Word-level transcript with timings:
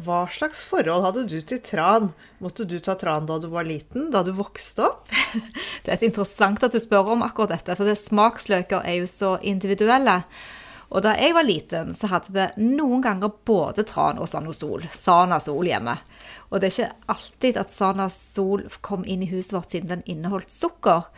Hva 0.00 0.24
slags 0.32 0.62
forhold 0.64 1.04
hadde 1.04 1.26
du 1.28 1.36
til 1.44 1.60
tran? 1.64 2.12
Måtte 2.42 2.64
du 2.68 2.78
ta 2.80 2.94
tran 2.98 3.26
da 3.28 3.38
du 3.42 3.48
var 3.52 3.66
liten, 3.68 4.10
da 4.14 4.22
du 4.24 4.32
vokste 4.36 4.86
opp? 4.88 5.12
Det 5.84 5.92
er 5.92 6.06
interessant 6.06 6.62
at 6.64 6.72
du 6.72 6.80
spør 6.80 7.12
om 7.16 7.24
akkurat 7.26 7.56
dette, 7.56 7.76
for 7.76 7.88
det 7.88 7.98
smaksløker 7.98 8.84
er 8.86 9.00
jo 9.00 9.08
så 9.10 9.32
individuelle. 9.42 10.20
Og 10.92 11.02
da 11.02 11.14
jeg 11.16 11.32
var 11.34 11.46
liten, 11.48 11.92
så 11.96 12.10
hadde 12.12 12.32
vi 12.36 12.66
noen 12.76 13.02
ganger 13.02 13.32
både 13.48 13.84
tran 13.88 14.20
og 14.20 14.28
Sanasol. 14.28 14.84
Sanasol 14.92 15.70
hjemme. 15.70 15.96
Og 16.52 16.60
det 16.60 16.68
er 16.68 16.74
ikke 16.74 17.12
alltid 17.14 17.60
at 17.60 17.72
Sanasol 17.72 18.66
kom 18.84 19.06
inn 19.08 19.24
i 19.24 19.30
huset 19.32 19.56
vårt 19.56 19.72
siden 19.72 19.90
den 19.90 20.04
inneholdt 20.04 20.52
sukker. 20.52 21.08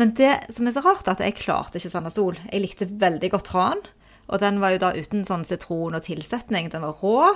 Men 0.00 0.14
det 0.16 0.32
som 0.48 0.66
er 0.66 0.74
så 0.74 0.82
rart, 0.86 1.04
er 1.04 1.18
at 1.18 1.24
jeg 1.26 1.36
klarte 1.42 1.76
ikke 1.76 1.92
Sanasol. 1.92 2.40
Jeg 2.48 2.64
likte 2.64 2.88
veldig 2.88 3.30
godt 3.36 3.50
tran. 3.52 3.84
Og 4.30 4.40
den 4.40 4.62
var 4.62 4.72
jo 4.72 4.80
da 4.80 4.94
uten 4.96 5.26
sånn 5.28 5.44
sitron 5.44 5.98
og 5.98 6.06
tilsetning. 6.06 6.70
Den 6.72 6.86
var 6.86 7.04
rå 7.04 7.34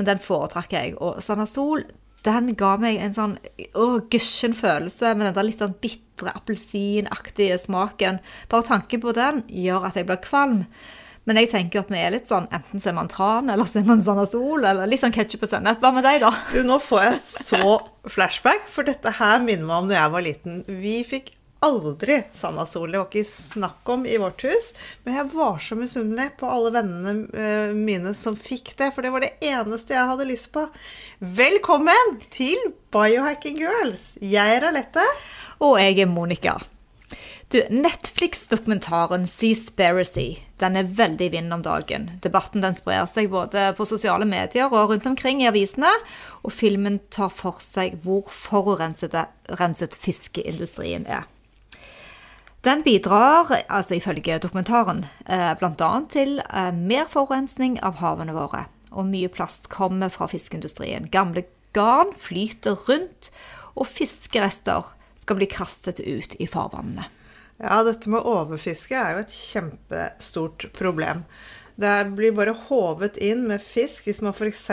men 0.00 0.08
den 0.08 0.22
foretrakk 0.24 0.72
jeg. 0.72 0.94
Og 1.04 1.20
Sanasol 1.20 1.84
den 2.24 2.54
ga 2.58 2.74
meg 2.80 2.98
en 3.00 3.14
sånn 3.16 3.36
gusjen 4.12 4.52
følelse 4.56 5.14
med 5.14 5.30
den 5.30 5.36
der 5.36 5.46
litt 5.46 5.62
sånn 5.62 5.76
bitre, 5.80 6.32
appelsinaktige 6.36 7.56
smaken. 7.60 8.20
Bare 8.50 8.66
tanken 8.68 9.00
på 9.04 9.14
den 9.16 9.44
gjør 9.48 9.88
at 9.88 9.96
jeg 9.96 10.08
blir 10.08 10.20
kvalm. 10.24 10.64
Men 11.28 11.36
jeg 11.36 11.50
tenker 11.52 11.82
at 11.82 11.90
vi 11.92 12.00
er 12.00 12.14
litt 12.14 12.28
sånn 12.30 12.48
enten 12.52 12.80
ser 12.80 12.96
man 12.96 13.08
tran, 13.12 13.50
eller 13.52 13.68
ser 13.68 13.84
man 13.88 14.00
Sanasol, 14.04 14.64
eller 14.64 14.88
litt 14.88 15.02
sånn 15.02 15.14
ketsjup 15.14 15.44
og 15.46 15.52
sennep. 15.52 15.82
Hva 15.82 15.92
med 15.96 16.04
deg, 16.08 16.22
da? 16.24 16.32
Du, 16.52 16.62
nå 16.66 16.80
får 16.82 17.04
jeg 17.04 17.18
så 17.24 17.76
flashback, 18.08 18.68
for 18.72 18.88
dette 18.88 19.12
her 19.20 19.44
minner 19.44 19.68
meg 19.68 19.84
om 19.84 19.92
da 19.92 19.98
jeg 19.98 20.14
var 20.16 20.26
liten. 20.26 20.62
Vi 20.80 20.96
fikk 21.08 21.32
aldri 21.60 22.22
Sanna-sol. 22.32 22.92
Det 22.92 22.98
var 22.98 23.08
ikke 23.10 23.28
snakk 23.28 23.88
om 23.92 24.06
i 24.06 24.16
vårt 24.20 24.42
hus. 24.44 24.72
Men 25.04 25.18
jeg 25.18 25.30
var 25.34 25.60
så 25.62 25.76
misunnelig 25.78 26.30
på 26.40 26.48
alle 26.48 26.72
vennene 26.74 27.14
eh, 27.36 27.76
mine 27.76 28.14
som 28.16 28.36
fikk 28.36 28.72
det, 28.80 28.90
for 28.94 29.04
det 29.04 29.12
var 29.14 29.24
det 29.24 29.36
eneste 29.44 29.96
jeg 29.96 30.10
hadde 30.10 30.28
lyst 30.28 30.50
på. 30.56 30.66
Velkommen 31.20 32.18
til 32.32 32.72
Biohacking 32.94 33.60
Girls. 33.60 34.14
Jeg 34.24 34.56
er 34.58 34.68
Alette. 34.70 35.04
Og 35.60 35.76
jeg 35.82 36.00
er 36.00 36.10
Monica. 36.10 36.58
Du, 37.50 37.58
Netflix-dokumentaren 37.66 39.24
Seaspiracy 39.26 40.36
den 40.62 40.76
er 40.78 40.86
veldig 40.86 41.26
i 41.26 41.32
vinden 41.32 41.56
om 41.56 41.64
dagen. 41.64 42.04
Debatten 42.22 42.62
den 42.62 42.76
sprer 42.76 43.08
seg 43.10 43.26
både 43.32 43.72
på 43.74 43.86
sosiale 43.88 44.28
medier 44.28 44.70
og 44.70 44.92
rundt 44.92 45.08
omkring 45.10 45.42
i 45.42 45.48
avisene. 45.50 45.90
Og 46.46 46.54
filmen 46.54 47.00
tar 47.10 47.32
for 47.34 47.58
seg 47.64 47.98
hvor 48.04 48.30
forurenset 48.30 49.98
fiskeindustrien 49.98 51.08
er. 51.10 51.26
Den 52.60 52.82
bidrar, 52.84 53.48
altså 53.72 53.96
ifølge 53.96 54.36
dokumentaren, 54.42 55.06
eh, 55.24 55.52
bl.a. 55.56 55.92
til 56.12 56.42
eh, 56.42 56.72
mer 56.76 57.06
forurensning 57.08 57.78
av 57.80 58.02
havene 58.02 58.34
våre. 58.36 58.66
Og 58.92 59.06
mye 59.08 59.30
plast 59.32 59.70
kommer 59.72 60.12
fra 60.12 60.28
fiskeindustrien. 60.28 61.06
Gamle 61.08 61.46
garn 61.72 62.12
flyter 62.20 62.76
rundt, 62.84 63.30
og 63.72 63.88
fiskerester 63.88 64.90
skal 65.16 65.38
bli 65.38 65.48
kastet 65.48 66.02
ut 66.04 66.36
i 66.36 66.48
farvannene. 66.50 67.06
Ja, 67.60 67.80
dette 67.86 68.12
med 68.12 68.28
overfiske 68.28 68.96
er 68.96 69.16
jo 69.16 69.24
et 69.24 69.32
kjempestort 69.36 70.68
problem. 70.76 71.24
Det 71.80 71.94
blir 72.12 72.36
bare 72.36 72.52
håvet 72.68 73.16
inn 73.24 73.46
med 73.48 73.64
fisk. 73.64 74.04
Hvis 74.04 74.20
man 74.24 74.36
f.eks. 74.36 74.68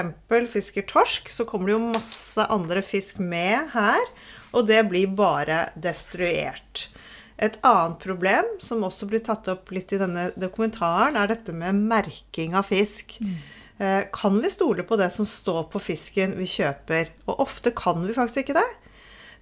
fisker 0.51 0.87
torsk, 0.91 1.31
så 1.31 1.47
kommer 1.47 1.71
det 1.71 1.77
jo 1.77 1.91
masse 1.95 2.47
andre 2.51 2.83
fisk 2.83 3.23
med 3.23 3.71
her, 3.71 4.11
og 4.51 4.67
det 4.67 4.83
blir 4.91 5.15
bare 5.15 5.69
destruert. 5.79 6.89
Et 7.37 7.59
annet 7.67 7.99
problem, 8.01 8.47
som 8.63 8.85
også 8.85 9.05
blir 9.09 9.21
tatt 9.25 9.47
opp 9.51 9.69
litt 9.75 9.93
i 9.93 9.99
denne 10.01 10.31
dokumentaren, 10.41 11.19
er 11.19 11.29
dette 11.29 11.53
med 11.53 11.77
merking 11.77 12.57
av 12.57 12.65
fisk. 12.71 13.19
Mm. 13.21 13.37
Eh, 13.77 14.03
kan 14.13 14.39
vi 14.41 14.49
stole 14.49 14.83
på 14.83 14.97
det 14.97 15.11
som 15.13 15.25
står 15.29 15.67
på 15.69 15.81
fisken 15.81 16.33
vi 16.39 16.49
kjøper? 16.49 17.13
Og 17.29 17.45
ofte 17.45 17.73
kan 17.77 18.01
vi 18.07 18.15
faktisk 18.17 18.47
ikke 18.47 18.57
det. 18.57 18.69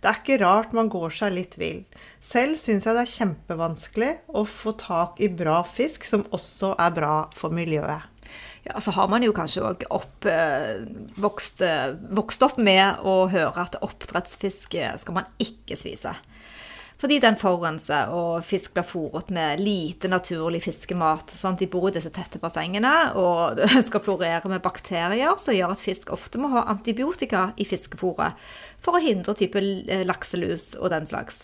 Det 0.03 0.11
er 0.11 0.19
ikke 0.19 0.41
rart 0.43 0.75
man 0.75 0.91
går 0.91 1.13
seg 1.15 1.37
litt 1.37 1.55
vill. 1.57 1.85
Selv 2.21 2.59
syns 2.59 2.83
jeg 2.85 2.97
det 2.97 3.05
er 3.05 3.13
kjempevanskelig 3.13 4.11
å 4.35 4.43
få 4.43 4.75
tak 4.77 5.23
i 5.23 5.31
bra 5.31 5.61
fisk 5.63 6.03
som 6.05 6.27
også 6.35 6.75
er 6.75 6.91
bra 6.93 7.15
for 7.33 7.55
miljøet. 7.55 8.11
Ja, 8.65 8.81
så 8.81 8.91
har 8.97 9.07
man 9.07 9.23
jo 9.23 9.31
kanskje 9.33 9.63
òg 9.63 9.87
eh, 10.27 10.83
vokst, 11.21 11.63
vokst, 12.11 12.43
opp 12.43 12.59
med 12.59 13.05
å 13.07 13.29
høre 13.31 13.63
at 13.63 13.79
oppdrettsfisk 13.85 14.75
skal 14.99 15.21
man 15.21 15.29
ikke 15.39 15.77
spise. 15.79 16.11
Fordi 17.01 17.17
den 17.19 17.35
forurenser, 17.35 18.11
og 18.15 18.45
fisk 18.47 18.73
blir 18.75 18.87
fôret 18.87 19.31
med 19.35 19.59
lite 19.59 20.07
naturlig 20.11 20.61
fiskemat. 20.63 21.33
Sånn 21.35 21.57
de 21.59 21.67
bor 21.71 21.89
i 21.89 21.95
disse 21.95 22.11
tette 22.15 22.39
bassengene, 22.39 22.93
og 23.19 23.59
skal 23.87 24.03
florere 24.05 24.51
med 24.51 24.63
bakterier 24.63 25.35
som 25.41 25.55
gjør 25.55 25.75
at 25.75 25.83
fisk 25.83 26.13
ofte 26.15 26.39
må 26.39 26.53
ha 26.55 26.67
antibiotika 26.71 27.49
i 27.59 27.67
fiskefôret 27.67 28.39
for 28.85 28.95
å 28.95 29.03
hindre 29.03 29.35
type 29.35 29.59
lakselus 30.07 30.73
og 30.79 30.93
den 30.93 31.09
slags. 31.09 31.43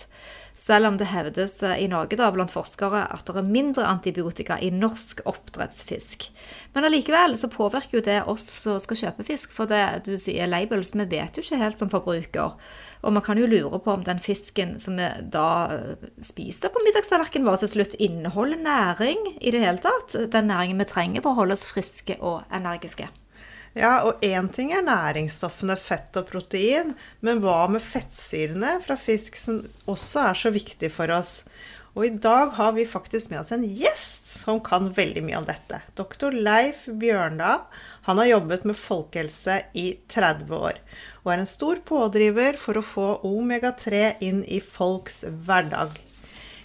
Selv 0.62 0.88
om 0.88 0.98
det 1.00 1.08
hevdes 1.10 1.56
i 1.64 1.88
Norge 1.90 2.18
da, 2.20 2.28
blant 2.34 2.52
forskere 2.54 3.06
at 3.10 3.26
det 3.26 3.40
er 3.40 3.48
mindre 3.48 3.88
antibiotika 3.88 4.60
i 4.62 4.70
norsk 4.74 5.24
oppdrettsfisk. 5.26 6.28
Men 6.76 6.86
allikevel 6.86 7.38
så 7.40 7.50
påvirker 7.52 7.98
jo 7.98 8.04
det 8.06 8.20
oss 8.30 8.46
som 8.60 8.78
skal 8.84 9.00
kjøpe 9.00 9.26
fisk. 9.26 9.56
For 9.56 9.70
det 9.70 10.04
du 10.06 10.14
sier 10.22 10.52
labels, 10.52 10.94
vi 10.94 11.08
vet 11.16 11.40
jo 11.40 11.46
ikke 11.46 11.62
helt 11.64 11.82
som 11.82 11.90
forbruker. 11.92 12.60
Og 13.02 13.14
man 13.16 13.24
kan 13.26 13.40
jo 13.40 13.50
lure 13.50 13.80
på 13.82 13.96
om 13.96 14.04
den 14.06 14.20
fisken 14.22 14.76
som 14.82 15.00
vi 15.00 15.08
da 15.34 15.48
spiser 16.22 16.74
på 16.74 16.84
middagstallerkenen 16.86 17.48
vår, 17.50 17.64
til 17.64 17.74
slutt 17.76 17.98
inneholder 17.98 18.62
næring 18.62 19.24
i 19.40 19.54
det 19.54 19.64
hele 19.64 19.82
tatt. 19.82 20.16
Den 20.34 20.52
næringen 20.52 20.82
vi 20.82 20.90
trenger 20.90 21.26
for 21.26 21.34
å 21.34 21.42
holde 21.42 21.58
oss 21.58 21.66
friske 21.70 22.20
og 22.20 22.44
energiske. 22.54 23.10
Ja, 23.74 24.02
og 24.04 24.20
én 24.26 24.50
ting 24.52 24.74
er 24.76 24.84
næringsstoffene 24.84 25.78
fett 25.80 26.18
og 26.20 26.28
protein, 26.28 26.92
men 27.24 27.40
hva 27.40 27.70
med 27.72 27.84
fettsyrene 27.84 28.76
fra 28.84 28.98
fisk, 29.00 29.38
som 29.40 29.62
også 29.90 30.26
er 30.28 30.42
så 30.42 30.52
viktig 30.52 30.90
for 30.92 31.14
oss? 31.16 31.38
Og 31.96 32.06
i 32.08 32.12
dag 32.24 32.52
har 32.56 32.76
vi 32.76 32.88
faktisk 32.88 33.32
med 33.32 33.42
oss 33.42 33.52
en 33.52 33.64
gjest 33.64 34.28
som 34.32 34.62
kan 34.64 34.92
veldig 34.96 35.24
mye 35.26 35.40
om 35.42 35.48
dette. 35.48 35.82
Doktor 36.00 36.36
Leif 36.36 36.86
Bjørndal. 36.88 37.66
Han 38.08 38.22
har 38.22 38.30
jobbet 38.30 38.68
med 38.68 38.80
folkehelse 38.80 39.58
i 39.76 39.88
30 40.12 40.56
år, 40.56 40.80
og 41.24 41.34
er 41.34 41.42
en 41.44 41.50
stor 41.50 41.82
pådriver 41.86 42.58
for 42.62 42.80
å 42.80 42.86
få 42.86 43.10
omega-3 43.28 44.06
inn 44.26 44.42
i 44.46 44.62
folks 44.62 45.24
hverdag. 45.46 45.94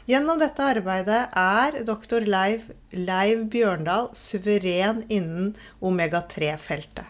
Gjennom 0.06 0.38
dette 0.38 0.62
arbeidet 0.62 1.22
er 1.34 1.80
doktor 1.86 2.22
Leiv, 2.22 2.68
Leiv 2.94 3.48
Bjørndal 3.50 4.12
suveren 4.14 5.02
innen 5.10 5.52
omega-3-feltet. 5.82 7.04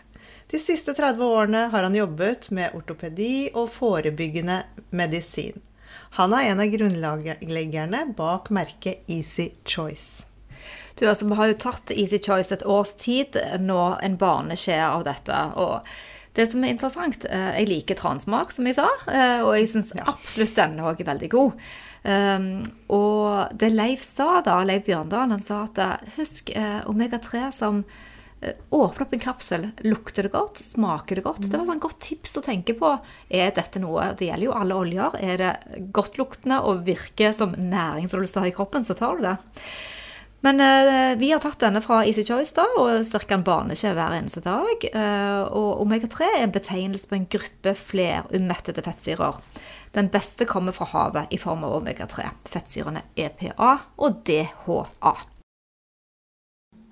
De 0.46 0.60
siste 0.62 0.94
30 0.94 1.22
årene 1.26 1.62
har 1.72 1.84
han 1.84 1.96
jobbet 1.98 2.48
med 2.54 2.74
ortopedi 2.78 3.50
og 3.52 3.68
forebyggende 3.74 4.62
medisin. 4.94 5.58
Han 6.16 6.32
er 6.32 6.52
en 6.52 6.62
av 6.62 6.70
grunnleggerne 6.72 8.02
bak 8.16 8.48
merket 8.54 9.04
Easy 9.10 9.50
Choice. 9.66 10.24
Du, 10.96 11.04
altså, 11.04 11.26
Vi 11.28 11.36
har 11.36 11.50
jo 11.50 11.58
tatt 11.60 11.90
Easy 11.90 12.18
Choice 12.22 12.54
et 12.54 12.64
års 12.64 12.94
tid, 12.96 13.36
nå 13.60 13.98
en 14.00 14.16
barneskje 14.16 14.78
av 14.80 15.04
dette. 15.04 15.42
og 15.56 15.84
det 16.36 16.46
som 16.50 16.64
er 16.64 16.74
interessant, 16.74 17.24
eh, 17.24 17.58
Jeg 17.60 17.68
liker 17.70 17.96
transmak, 17.96 18.52
som 18.52 18.66
jeg 18.68 18.76
sa, 18.76 18.88
eh, 19.08 19.40
og 19.40 19.56
jeg 19.56 19.68
syns 19.72 19.92
absolutt 20.04 20.56
denne 20.56 20.84
òg 20.84 21.00
er 21.00 21.12
veldig 21.12 21.30
god. 21.32 21.52
Um, 22.06 22.62
og 22.94 23.56
det 23.58 23.72
Leif 23.72 24.04
sa 24.06 24.40
da, 24.46 24.60
Leif 24.62 24.84
Bjørndal, 24.86 25.32
han 25.32 25.42
sa 25.42 25.64
at 25.64 25.80
eh, 25.82 26.12
husk 26.20 26.52
uh, 26.54 26.84
omega-3 26.86 27.48
som 27.50 27.80
uh, 27.82 28.52
åpner 28.70 29.02
opp 29.02 29.16
en 29.16 29.24
kapsel. 29.24 29.66
Lukter 29.82 30.28
det 30.28 30.34
godt? 30.36 30.60
Smaker 30.62 31.18
det 31.18 31.24
godt? 31.26 31.42
Mm. 31.42 31.50
Det 31.50 31.60
var 31.64 31.74
et 31.74 31.82
godt 31.82 31.98
tips 32.06 32.36
å 32.38 32.44
tenke 32.46 32.76
på. 32.78 32.92
Er 33.26 33.50
dette 33.56 33.82
noe 33.82 34.12
Det 34.14 34.28
gjelder 34.28 34.46
jo 34.46 34.54
alle 34.54 34.78
oljer. 34.84 35.18
Er 35.18 35.42
det 35.42 35.82
godtluktende 35.96 36.60
og 36.62 36.86
virker 36.86 37.34
som 37.34 37.58
næring 37.58 38.06
som 38.12 38.22
du 38.22 38.30
sa 38.30 38.46
i 38.46 38.54
kroppen, 38.54 38.86
så 38.86 38.94
tar 38.94 39.18
du 39.18 39.26
det. 39.26 39.36
Men 40.46 40.62
uh, 40.62 41.18
vi 41.18 41.32
har 41.32 41.42
tatt 41.42 41.58
denne 41.64 41.82
fra 41.82 42.04
Easy 42.06 42.22
Choice 42.26 42.54
da, 42.54 42.68
og 42.78 43.02
styrker 43.08 43.40
en 43.40 43.46
barneskje 43.46 43.94
hver 43.96 44.14
eneste 44.20 44.44
dag. 44.44 44.88
og 45.50 45.80
omega-3 45.82 46.28
er 46.36 46.44
en 46.44 46.54
betegnelse 46.54 47.10
på 47.10 47.18
en 47.18 47.30
gruppe 47.36 47.74
flerumettede 47.74 48.84
fettsyrer. 48.86 49.40
Den 49.96 50.10
beste 50.12 50.46
kommer 50.46 50.76
fra 50.76 50.86
havet 50.92 51.32
i 51.34 51.38
form 51.40 51.64
av 51.66 51.80
omega-3, 51.80 52.28
fettsyrene 52.52 53.02
EPA 53.16 53.78
og 53.96 54.20
DHA. 54.28 55.16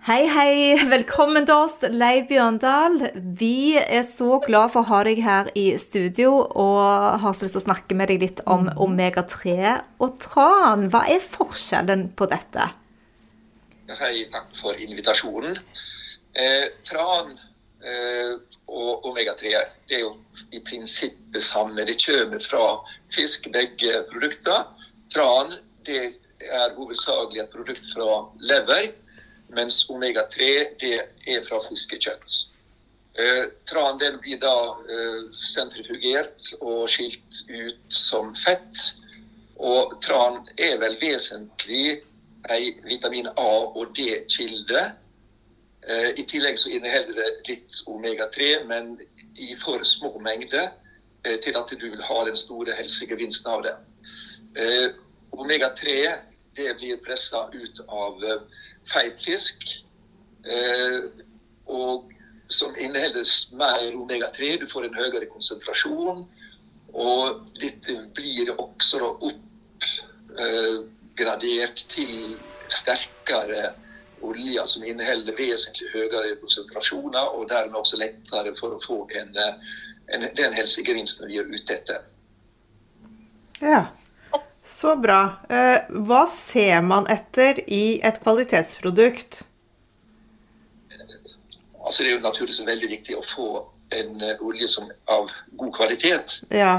Hei, 0.04 0.26
hei. 0.28 0.76
Velkommen 0.84 1.46
til 1.48 1.62
oss, 1.64 1.78
Leiv 1.88 2.26
Bjørndal. 2.28 2.98
Vi 3.40 3.78
er 3.80 4.02
så 4.04 4.36
glad 4.44 4.74
for 4.74 4.82
å 4.82 4.90
ha 4.90 4.98
deg 5.06 5.22
her 5.24 5.48
i 5.56 5.70
studio 5.80 6.42
og 6.44 7.22
har 7.22 7.32
så 7.32 7.46
lyst 7.46 7.56
til 7.56 7.62
å 7.62 7.64
snakke 7.70 7.96
med 7.96 8.12
deg 8.12 8.20
litt 8.20 8.42
om 8.44 8.68
omega-3 8.68 9.54
og 10.04 10.18
tran. 10.20 10.90
Hva 10.92 11.06
er 11.08 11.24
forskjellen 11.24 12.10
på 12.18 12.28
dette? 12.28 12.68
Hei, 13.84 14.24
takk 14.32 14.54
for 14.56 14.78
invitasjonen. 14.80 15.58
Eh, 16.32 16.70
tran 16.88 17.34
eh, 17.84 18.30
og 18.64 19.04
omega-3 19.10 19.50
det 19.90 19.98
er 19.98 20.00
jo 20.06 20.14
i 20.56 20.60
prinsippet 20.64 21.44
samme. 21.44 21.84
Det 21.84 21.98
kommer 22.00 22.40
fra 22.40 22.62
fisk, 23.12 23.50
begge 23.52 24.00
produkter. 24.08 24.64
Tran 25.12 25.58
det 25.84 25.98
er 26.40 26.72
hovedsakelig 26.78 27.42
et 27.42 27.52
produkt 27.52 27.84
fra 27.92 28.22
lever 28.40 28.94
mens 29.52 29.82
omega-3 29.92 30.48
det 30.80 30.96
er 31.28 31.44
fra 31.44 31.60
fiskekjøtt. 31.68 32.40
Eh, 33.20 33.44
tran 33.68 34.00
den 34.00 34.16
blir 34.24 34.40
da 34.40 34.56
eh, 34.88 35.28
sentrifugert 35.44 36.54
og 36.62 36.88
skilt 36.88 37.44
ut 37.52 37.84
som 37.92 38.32
fett. 38.46 38.88
Og 39.60 39.92
tran 40.00 40.40
er 40.56 40.80
vel 40.80 40.96
vesentlig 41.04 42.00
ei 42.50 42.80
vitamin 42.84 43.26
A- 43.26 43.70
og 43.76 43.96
D-kilde. 43.96 44.92
Eh, 45.88 46.10
I 46.16 46.24
tillegg 46.28 46.58
så 46.58 46.70
inneholder 46.72 47.16
det 47.16 47.30
litt 47.48 47.80
omega-3, 47.86 48.64
men 48.68 48.94
i 49.36 49.54
for 49.60 49.82
små 49.84 50.18
mengder 50.18 50.70
eh, 51.24 51.38
til 51.40 51.56
at 51.56 51.72
du 51.72 51.88
vil 51.90 52.02
ha 52.02 52.20
den 52.24 52.36
store 52.36 52.76
helsegevinsten 52.76 53.50
av 53.50 53.64
det. 53.66 53.74
Eh, 54.56 54.88
omega-3 55.32 55.96
det 56.56 56.76
blir 56.78 57.00
pressa 57.02 57.48
ut 57.52 57.80
av 57.88 58.20
feit 58.86 59.18
fisk. 59.18 59.64
Og 61.66 62.12
som 62.46 62.76
inneholder 62.78 63.26
mer 63.58 63.96
omega-3. 63.98 64.60
Du 64.60 64.68
får 64.70 64.86
en 64.86 64.94
høyere 64.94 65.26
konsentrasjon. 65.26 66.22
Og 66.94 67.40
dette 67.58 67.96
blir 68.14 68.52
også 68.54 69.00
oppgradert 71.14 71.86
til 71.88 72.36
sterkere 72.68 73.74
oljer 74.24 74.66
som 74.66 74.84
inneholder 74.84 75.36
vesentlig 75.36 75.90
høyere 75.92 76.36
konsentrasjoner, 76.40 77.28
og 77.36 77.48
dermed 77.48 77.76
også 77.78 78.00
lettere 78.00 78.54
for 78.58 78.74
å 78.74 78.80
få 78.82 79.04
en, 79.14 79.36
en, 80.10 80.26
den 80.34 80.56
helsegevinsten 80.56 81.28
vi 81.28 81.38
er 81.38 81.50
ute 81.50 81.76
etter. 81.76 82.00
Ja, 83.60 83.84
så 84.64 84.96
bra. 84.96 85.20
Eh, 85.48 85.86
hva 86.08 86.24
ser 86.26 86.80
man 86.82 87.06
etter 87.12 87.60
i 87.68 88.00
et 88.02 88.18
kvalitetsprodukt? 88.24 89.44
Altså, 91.84 92.02
det 92.02 92.10
er 92.10 92.16
jo 92.16 92.24
naturligvis 92.24 92.64
veldig 92.64 92.90
viktig 92.90 93.18
å 93.20 93.22
få 93.28 93.48
en 93.92 94.16
uh, 94.24 94.40
olje 94.42 94.66
som, 94.72 94.88
av 95.12 95.28
god 95.60 95.74
kvalitet. 95.76 96.40
Ja. 96.48 96.78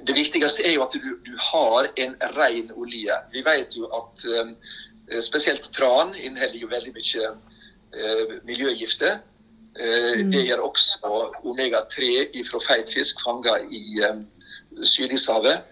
Uh, 0.00 0.06
det 0.06 0.16
viktigste 0.16 0.66
er 0.66 0.76
jo 0.76 0.84
at 0.86 0.94
du, 0.94 1.16
du, 1.26 1.32
har 1.52 1.90
en 1.96 2.14
ren 2.36 2.70
olje. 2.76 3.16
Vi 3.32 3.44
vet 3.46 3.76
jo 3.76 3.90
at 3.96 4.26
um, 4.40 4.54
spesielt 5.20 5.70
tran 5.76 6.14
inneholder 6.14 6.60
jo 6.60 6.70
veldig 6.70 6.94
mye 6.96 7.32
uh, 7.34 8.38
miljøgifter. 8.44 9.20
Mm. 9.80 10.32
Det 10.34 10.40
gjør 10.48 10.64
også 10.66 11.10
omega-3 11.46 12.06
fra 12.48 12.58
feit 12.60 12.90
fisk 12.90 13.20
fanga 13.22 13.54
i 13.70 14.00
um, 14.08 14.24
Sydishavet. 14.82 15.62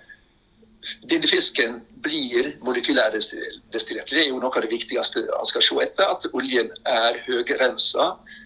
Denne 1.11 1.27
fisken 1.27 1.81
blir 2.03 2.53
molekylærdestillert. 2.63 4.11
Det 4.11 4.21
er 4.23 4.29
jo 4.29 4.39
noe 4.39 4.55
av 4.55 4.65
det 4.65 4.71
viktigste 4.71 5.25
man 5.27 5.49
skal 5.49 5.65
se 5.65 5.79
etter. 5.83 6.13
At 6.15 6.29
oljen 6.33 6.71
er 6.87 7.19
høyrensa 7.27 8.13
eh, 8.13 8.39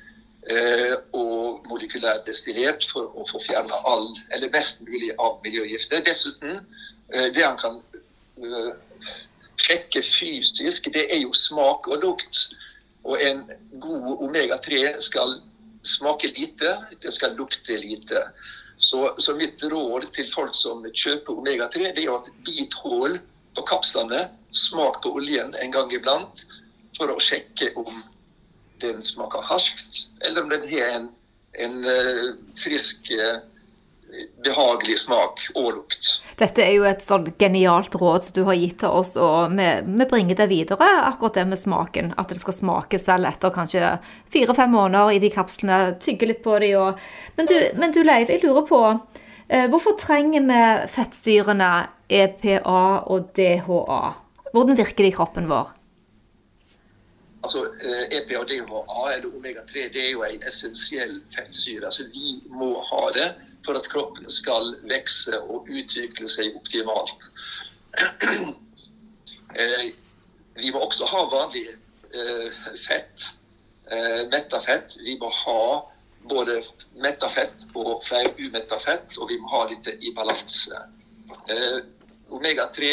og 1.15 1.67
molekylær 1.71 2.25
destillert 2.27 2.87
for 2.91 3.13
å 3.15 3.27
få 3.29 3.41
fjerna 3.45 3.79
all, 3.87 4.09
eller 4.35 4.51
mest 4.51 4.83
mulig 4.83 5.13
av 5.19 5.39
miljøgifter. 5.45 6.03
Dessuten, 6.07 6.65
eh, 7.13 7.29
det 7.35 7.45
han 7.45 7.59
kan 7.61 7.79
eh, 8.43 8.73
sjekke 9.57 10.03
fysisk, 10.03 10.91
det 10.95 11.07
er 11.13 11.23
jo 11.23 11.33
smak 11.37 11.87
og 11.89 12.03
lukt. 12.03 12.49
Og 13.05 13.23
en 13.23 13.45
god 13.83 14.23
omega-3 14.23 14.99
skal 15.03 15.41
smake 15.83 16.33
lite, 16.37 16.77
det 17.03 17.13
skal 17.13 17.37
lukte 17.39 17.77
lite. 17.79 18.27
Så, 18.79 19.13
så, 19.19 19.35
mitt 19.39 19.63
råd 19.63 20.09
til 20.15 20.31
folk 20.33 20.55
som 20.59 20.83
kjøper 20.87 21.39
omega-3, 21.39 21.93
det 21.95 22.07
er 22.07 22.17
at 22.17 22.31
bit 22.47 22.75
hull 22.83 23.19
på 23.55 23.65
kapslene, 23.69 24.27
smak 24.51 25.03
på 25.03 25.15
oljen 25.19 25.55
en 25.55 25.75
gang 25.75 25.93
iblant, 25.95 26.45
for 26.97 27.11
å 27.13 27.21
sjekke 27.23 27.71
om 27.79 28.03
den 28.83 29.03
smaker 29.07 29.45
harskt, 29.47 30.07
eller 30.27 30.45
om 30.45 30.53
den 30.53 30.69
har 30.71 30.99
en, 30.99 31.09
en 31.65 31.81
uh, 31.87 32.35
frisk, 32.59 33.11
uh, 33.15 33.41
behagelig 34.45 34.99
smak 34.99 35.41
og 35.55 35.69
lukt. 35.77 36.11
Dette 36.41 36.65
er 36.65 36.75
jo 36.75 36.85
et 36.89 37.05
sånn 37.05 37.31
genialt 37.41 37.95
råd 37.99 38.27
som 38.27 38.37
du 38.37 38.43
har 38.49 38.59
gitt 38.59 38.79
til 38.83 38.93
oss, 38.93 39.15
og 39.17 39.55
vi, 39.57 39.69
vi, 39.87 40.07
bringer 40.11 40.39
det 40.39 40.49
videre, 40.51 40.89
akkurat 41.09 41.39
det 41.41 41.47
med 41.49 41.61
smaken. 41.61 42.13
At 42.21 42.33
det 42.33 42.41
skal 42.43 42.57
smake 42.57 43.01
selv 43.01 43.29
etter 43.31 43.55
kanskje 43.55 43.95
fire-fem 44.33 44.73
måneder 44.75 45.17
i 45.17 45.23
de 45.23 45.33
kapslene. 45.33 45.81
Tygge 46.03 46.29
litt 46.29 46.43
på 46.45 46.59
de 46.63 46.75
og 46.81 47.01
Men 47.39 47.49
du, 47.49 47.57
men 47.81 47.95
du 47.95 48.03
Leiv, 48.05 48.33
jeg 48.33 48.43
lurer 48.45 48.67
på 48.69 48.81
eh, 49.49 49.69
hvorfor 49.73 49.97
trenger 50.01 50.45
vi 50.49 50.63
fettsyrene 50.93 51.73
EPA 52.13 52.83
og 53.13 53.33
DHA? 53.39 54.03
Hvordan 54.53 54.77
virker 54.77 55.07
de 55.07 55.13
i 55.13 55.17
kroppen 55.17 55.49
vår? 55.49 55.73
Altså, 57.43 57.65
EPA-DHA 58.11 59.05
eller 59.15 59.29
omega-3, 59.35 59.89
det 59.93 60.03
er 60.07 60.11
jo 60.13 60.23
en 60.23 60.45
essensiell 60.47 61.17
fettsyre. 61.35 61.85
Altså, 61.89 62.07
vi 62.15 62.37
må 62.55 62.71
ha 62.91 63.03
det 63.17 63.29
for 63.67 63.79
at 63.79 63.89
kroppen 63.91 64.31
skal 64.31 64.77
vokse 64.91 65.41
og 65.41 65.71
utvikle 65.71 66.31
seg 66.31 66.55
optimalt. 66.59 67.31
Vi 70.53 70.69
må 70.73 70.81
også 70.85 71.05
ha 71.09 71.23
vanlig 71.33 71.67
fett, 72.81 73.25
metta 74.33 74.61
fett. 74.65 74.97
Vi 75.05 75.15
må 75.21 75.29
ha 75.33 75.65
både 76.29 76.59
metta 77.03 77.29
fett 77.29 77.67
og 77.75 78.05
flere 78.07 78.33
umetta 78.39 78.79
fett, 78.81 79.17
og 79.19 79.31
vi 79.31 79.39
må 79.41 79.51
ha 79.53 79.65
dette 79.71 79.97
i 80.01 80.13
balanse. 80.17 80.83
Omega-3 82.33 82.93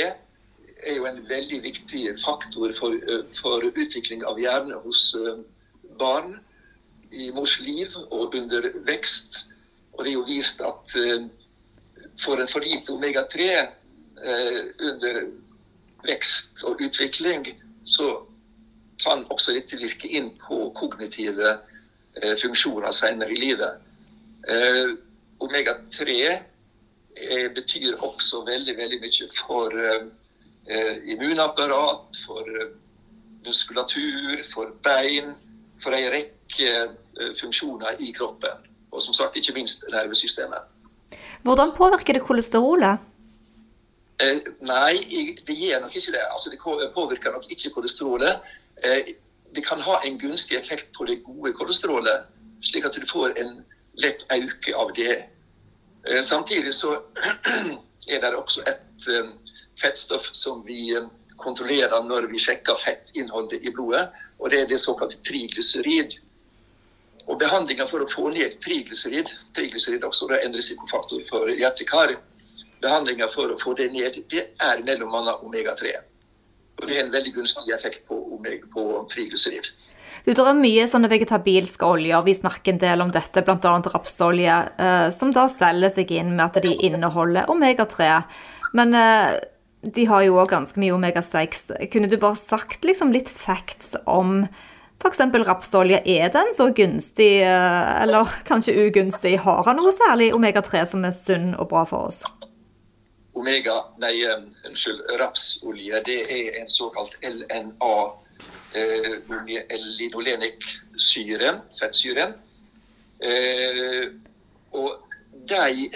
er 0.83 0.95
jo 0.97 1.07
en 1.09 1.23
veldig 1.29 1.61
viktig 1.63 2.03
faktor 2.21 2.73
for, 2.77 2.95
for 3.35 3.65
utvikling 3.67 4.23
av 4.27 4.39
hjerne 4.39 4.79
hos 4.85 5.03
barn 5.99 6.37
i 7.11 7.29
mors 7.35 7.57
liv 7.63 7.95
og 8.09 8.35
under 8.37 8.69
vekst. 8.87 9.45
Og 9.97 10.05
det 10.05 10.13
er 10.13 10.17
jo 10.17 10.27
vist 10.27 10.61
at 10.63 10.95
får 12.23 12.41
en 12.41 12.51
for 12.51 12.63
lite 12.63 12.93
omega-3 12.93 13.49
under 14.89 15.21
vekst 16.07 16.63
og 16.67 16.81
utvikling, 16.83 17.47
så 17.83 18.21
kan 19.03 19.25
også 19.31 19.55
dette 19.55 19.79
virke 19.79 20.07
inn 20.11 20.31
på 20.39 20.69
kognitive 20.75 21.57
funksjoner 22.41 22.91
senere 22.95 23.35
i 23.35 23.39
livet. 23.39 23.79
Omega-3 25.39 26.15
betyr 27.55 27.99
også 28.03 28.43
veldig, 28.47 28.75
veldig 28.77 28.99
mye 29.03 29.29
for 29.35 29.75
immunapparat, 31.09 32.17
for 32.25 32.45
muskulatur, 33.45 34.43
for 34.53 34.73
bein, 34.85 35.31
for 35.81 35.95
en 35.97 36.11
rekke 36.13 36.73
funksjoner 37.39 37.97
i 38.05 38.11
kroppen. 38.13 38.67
Og 38.91 39.01
som 39.01 39.13
sagt, 39.13 39.35
ikke 39.35 39.55
minst 39.55 39.85
nervesystemet. 39.89 40.67
Hvordan 41.43 41.71
påvirker 41.77 42.13
det 42.13 42.21
kolesterolet? 42.21 42.99
Eh, 44.19 44.39
nei, 44.61 44.95
det 45.47 45.55
gjør 45.55 45.79
nok 45.81 45.95
ikke 45.95 46.11
det. 46.11 46.23
Altså, 46.31 46.49
det 46.51 46.59
påvirker 46.93 47.31
nok 47.31 47.45
ikke 47.49 47.69
kolesterolet. 47.69 48.39
Eh, 48.83 49.13
det 49.55 49.65
kan 49.65 49.79
ha 49.81 49.99
en 50.05 50.19
gunstig 50.19 50.57
effekt 50.57 50.89
på 50.97 51.05
det 51.05 51.23
gode 51.23 51.53
kolesterolet, 51.53 52.27
slik 52.61 52.85
at 52.85 52.97
du 53.01 53.07
får 53.07 53.37
en 53.39 53.63
lett 53.93 54.25
øke 54.33 54.75
av 54.75 54.91
det. 54.95 55.23
Eh, 56.07 56.21
samtidig 56.23 56.73
så 56.73 56.99
er 58.13 58.19
det 58.19 58.35
også 58.35 58.61
et 58.67 59.09
fettstoff 59.81 60.29
som 60.35 60.63
vi 60.65 60.95
kontrollerer 61.39 62.03
når 62.03 62.27
vi 62.31 62.41
sjekker 62.41 62.79
fettinnholdet 62.79 63.63
i 63.63 63.71
blodet, 63.71 64.09
og 64.39 64.51
det 64.51 64.63
er 64.63 64.71
det 64.71 64.79
såkalte 64.81 65.19
triglycerid. 65.27 66.19
Og 67.29 67.37
Behandlinga 67.39 67.85
for 67.87 68.03
å 68.03 68.09
få 68.09 68.31
ned 68.33 68.57
triglycerid 68.63 69.31
er 69.55 70.07
også 70.07 70.29
en 70.35 70.55
risikofaktor 70.55 71.21
for 71.29 71.51
hjertekar, 71.53 72.17
behandlinga 72.81 73.27
for 73.31 73.53
å 73.53 73.59
få 73.59 73.75
det 73.77 73.91
ned, 73.93 74.23
det 74.31 74.47
er 74.63 74.83
mellom 74.87 75.15
annet 75.19 75.43
omega-3. 75.45 75.93
Og 76.79 76.87
det 76.87 76.95
er 76.95 77.05
en 77.05 77.11
veldig 77.11 77.33
gunstig 77.35 77.73
effekt 77.75 78.05
på, 78.07 78.17
på 78.73 78.83
triglycerid. 79.11 79.67
Du, 80.25 80.31
Det 80.31 80.43
er 80.43 80.57
mye 80.57 80.87
sånne 80.87 81.11
vegetabilske 81.11 81.85
oljer, 81.85 82.23
vi 82.25 82.35
snakker 82.35 82.73
en 82.73 82.81
del 82.81 83.03
om 83.03 83.11
dette, 83.11 83.43
bl.a. 83.45 83.75
rapsolje, 83.93 84.57
eh, 84.79 85.07
som 85.15 85.31
da 85.35 85.45
selger 85.51 85.93
seg 85.93 86.11
inn 86.15 86.33
med 86.35 86.45
at 86.47 86.63
de 86.63 86.73
inneholder 86.87 87.51
omega-3. 87.51 88.09
Men 88.79 88.95
eh, 88.95 89.39
de 89.81 90.05
har 90.09 90.25
jo 90.25 90.39
òg 90.41 90.51
ganske 90.51 90.79
mye 90.81 90.95
omega-6. 90.95 91.69
Kunne 91.91 92.09
du 92.11 92.17
bare 92.19 92.39
sagt 92.39 92.83
liksom 92.87 93.13
litt 93.15 93.31
facts 93.31 93.95
om 94.05 94.43
F.eks. 94.99 95.21
rapsolje, 95.47 96.01
er 96.03 96.27
den 96.33 96.49
så 96.51 96.67
gunstig, 96.75 97.39
eh, 97.47 98.01
eller 98.03 98.27
kanskje 98.47 98.75
ugunstig? 98.89 99.37
Har 99.45 99.63
han 99.63 99.79
noe 99.79 99.93
særlig 99.95 100.33
omega-3 100.35 100.83
som 100.91 101.05
er 101.07 101.15
sunn 101.15 101.53
og 101.55 101.69
bra 101.71 101.85
for 101.87 102.09
oss? 102.09 102.25
Omega, 103.39 103.77
nei, 104.03 104.17
unnskyld, 104.67 105.05
rapsolje, 105.21 106.01
det 106.03 106.19
er 106.27 106.59
en 106.59 106.67
såkalt 106.67 107.15
LNA, 107.23 107.95
eh, 108.75 109.15
linoleniksyre, 110.01 111.55
fettsyre. 111.79 112.33
Eh, 113.23 114.11
og 114.75 114.99
de 115.47 115.87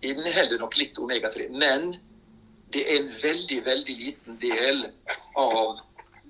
inneholder 0.00 0.64
nok 0.64 0.80
litt 0.80 0.96
omega-3, 0.96 1.50
men 1.52 1.98
det 2.72 2.84
er 2.84 3.00
en 3.02 3.10
veldig, 3.22 3.58
veldig 3.64 3.96
liten 3.96 4.38
del 4.42 4.82
av 5.36 5.80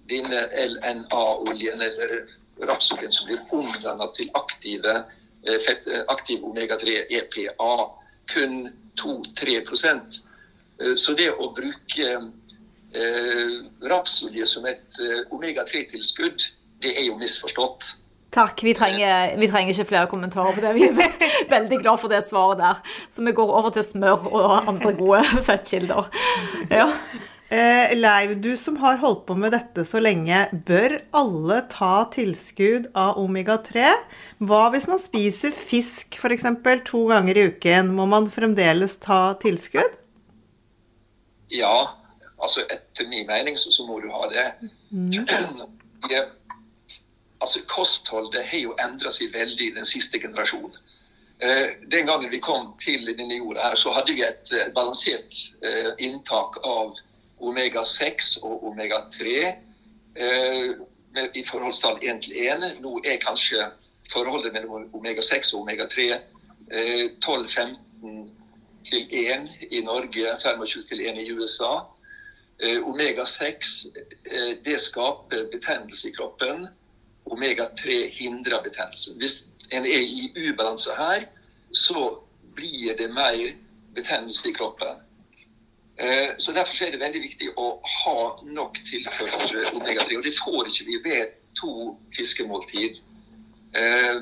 denne 0.08 0.44
LNA-oljen 0.54 1.82
eller 1.82 2.14
rapsoljen 2.68 3.12
som 3.12 3.28
blir 3.28 3.40
omdannet 3.54 4.14
til 4.16 4.30
aktive, 4.38 4.94
eh, 5.46 5.58
fett, 5.66 5.86
eh, 5.86 6.04
aktiv 6.08 6.44
omega-3 6.44 7.06
EPA. 7.10 7.90
Kun 8.26 8.72
2-3 8.96 9.56
eh, 10.80 10.94
Så 10.96 11.14
det 11.14 11.30
å 11.32 11.54
bruke 11.54 12.32
rapsolje 13.82 14.46
som 14.46 14.64
et 14.64 14.96
omega-3-tilskudd, 15.30 16.40
det 16.80 16.94
er 16.96 17.04
jo 17.04 17.18
misforstått. 17.18 17.84
Takk. 18.34 18.60
Vi 18.62 18.74
trenger, 18.76 19.36
vi 19.40 19.48
trenger, 19.48 19.72
ikke 19.72 19.88
flere 19.88 20.08
kommentarer 20.10 20.52
på 20.52 20.60
det. 20.60 20.74
Vi 20.76 20.84
er 20.90 21.16
veldig 21.54 21.80
glad 21.80 22.00
for 22.02 22.12
det 22.12 22.20
svaret 22.28 22.60
der. 22.60 22.82
Så 23.08 23.24
vi 23.24 23.32
går 23.32 23.54
over 23.60 23.72
til 23.72 23.86
smør 23.86 24.28
og 24.28 24.68
andre 24.68 24.92
gode 24.98 25.24
fettkilder. 25.48 26.10
Ja. 26.68 26.90
Eh, 27.48 27.94
Leiv, 27.96 28.34
du 28.44 28.50
som 28.60 28.76
har 28.82 28.98
holdt 29.00 29.22
på 29.24 29.32
med 29.40 29.54
dette 29.56 29.80
så 29.88 30.02
lenge, 30.04 30.42
bør 30.68 30.98
alle 31.16 31.62
ta 31.72 32.02
tilskudd 32.12 32.90
av 32.92 33.16
omega-3? 33.22 33.86
Hva 34.44 34.66
hvis 34.74 34.88
man 34.90 35.00
spiser 35.00 35.54
fisk 35.56 36.20
f.eks. 36.20 36.44
to 36.84 37.06
ganger 37.08 37.40
i 37.40 37.46
uken? 37.48 37.94
Må 37.96 38.04
man 38.12 38.28
fremdeles 38.28 38.98
ta 39.00 39.32
tilskudd? 39.40 39.96
Ja, 41.48 41.72
altså 42.36 42.66
etter 42.68 43.08
min 43.08 43.24
mening 43.24 43.56
så, 43.56 43.72
så 43.72 43.88
må 43.88 43.96
du 44.04 44.12
ha 44.12 44.28
det. 44.28 44.46
Mm. 44.92 45.08
Altså 47.40 47.62
Kostholdet 47.70 48.44
har 48.44 48.58
jo 48.58 48.76
endra 48.82 49.10
seg 49.14 49.34
veldig 49.34 49.66
i 49.68 49.74
den 49.76 49.86
siste 49.86 50.18
generasjonen. 50.18 50.74
Eh, 51.38 51.76
den 51.92 52.06
gangen 52.06 52.30
vi 52.30 52.40
kom 52.42 52.72
til 52.82 53.06
denne 53.06 53.36
jorda, 53.38 53.68
her, 53.68 53.74
så 53.78 53.92
hadde 53.94 54.14
vi 54.16 54.24
et 54.26 54.50
eh, 54.52 54.72
balansert 54.74 55.36
eh, 55.62 55.92
inntak 56.02 56.58
av 56.66 56.98
omega-6 57.38 58.40
og 58.42 58.64
omega-3 58.72 59.36
eh, 60.18 60.72
i 61.34 61.44
forholdstall 61.46 62.02
1 62.02 62.24
til 62.26 62.34
1. 62.42 62.66
Nå 62.82 62.98
er 63.06 63.22
kanskje 63.22 63.68
forholdet 64.12 64.52
mellom 64.52 64.88
omega-6 64.98 65.54
og 65.54 65.62
omega-3 65.62 66.08
eh, 66.10 67.06
12-15 67.22 68.34
til 68.88 69.06
1 69.10 69.48
i 69.70 69.80
Norge, 69.86 70.34
25 70.42 70.84
til 70.90 71.06
1 71.06 71.22
i 71.22 71.30
USA. 71.32 71.72
Eh, 72.58 72.82
omega-6 72.82 73.46
eh, 74.26 74.52
det 74.64 74.80
skaper 74.80 75.46
betennelse 75.52 76.08
i 76.08 76.12
kroppen. 76.18 76.66
Omega-3 77.32 78.06
hindrer 78.12 78.62
betennelse. 78.62 79.14
Hvis 79.20 79.44
en 79.70 79.86
er 79.86 80.04
i 80.04 80.30
ubalanse 80.48 80.94
her, 80.96 81.26
så 81.72 82.18
blir 82.56 82.96
det 82.98 83.10
mer 83.14 83.52
betennelse 83.94 84.48
i 84.48 84.52
kroppen. 84.52 85.04
Eh, 85.98 86.28
så 86.38 86.52
Derfor 86.52 86.84
er 86.84 86.90
det 86.90 87.00
veldig 87.00 87.20
viktig 87.22 87.50
å 87.58 87.68
ha 87.82 88.18
nok 88.46 88.78
tilført 88.86 89.74
omega-3. 89.74 90.18
Og 90.18 90.24
det 90.24 90.34
får 90.38 90.70
ikke 90.70 90.86
vi 90.86 90.98
ved 91.04 91.36
to 91.58 91.72
fiskemåltid. 92.14 93.00
Eh, 93.74 94.20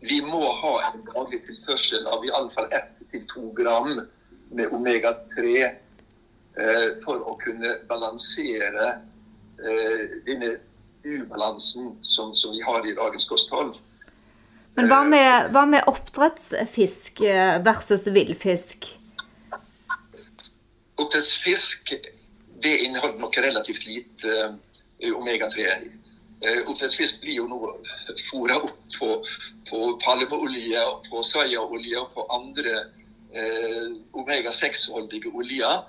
vi 0.00 0.20
må 0.20 0.42
ha 0.60 0.74
en 0.90 1.06
daglig 1.08 1.40
tilførsel 1.46 2.06
av 2.06 2.26
iallfall 2.28 2.68
1-2 2.76 3.48
gram 3.56 3.94
med 4.52 4.76
omega-3 4.76 5.56
eh, 5.64 6.88
for 7.04 7.24
å 7.24 7.38
kunne 7.40 7.78
balansere 7.88 8.96
denne 9.58 10.52
ubalansen 11.16 11.94
som, 12.02 12.34
som 12.34 12.52
vi 12.54 12.62
har 12.66 12.86
i 12.86 12.94
dagens 12.96 13.28
kosthold. 13.28 13.76
Men 14.78 14.86
hva 14.90 15.00
med, 15.08 15.50
hva 15.54 15.64
med 15.66 15.88
oppdrettsfisk 15.90 17.24
versus 17.66 18.06
villfisk? 18.14 18.92
Oppdrettsfisk 20.98 21.96
det 22.62 22.76
inneholder 22.84 23.18
nok 23.18 23.38
relativt 23.38 23.86
lite 23.86 24.34
uh, 25.04 25.12
omega-3. 25.14 25.66
Uh, 26.44 26.60
oppdrettsfisk 26.70 27.20
blir 27.22 27.40
jo 27.40 27.48
nå 27.50 27.58
fôra 28.28 28.60
opp 28.62 28.78
på, 28.98 29.10
på 29.70 29.82
palmeolje, 30.04 30.82
på 31.08 31.22
soyaolje 31.26 31.98
og 32.02 32.14
på 32.14 32.26
andre 32.34 32.74
eh, 33.34 33.86
omega-6-holdige 34.16 35.30
oljer. 35.34 35.84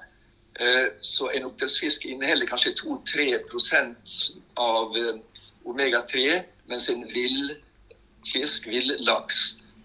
Så 1.01 1.29
en 1.31 1.45
oppdrettsfisk 1.47 2.03
inneholder 2.09 2.49
kanskje 2.49 2.73
2-3% 2.81 4.15
av 4.59 4.97
omega-3, 5.63 6.41
mens 6.67 6.89
en 6.91 7.05
villfisk, 7.13 8.67
villaks, 8.67 9.39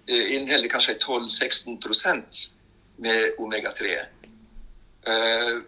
inneholder 0.08 0.72
kanskje 0.72 0.96
12-16% 1.04 2.42
med 3.06 3.38
omega-3. 3.38 3.94
Eh, 5.06 5.60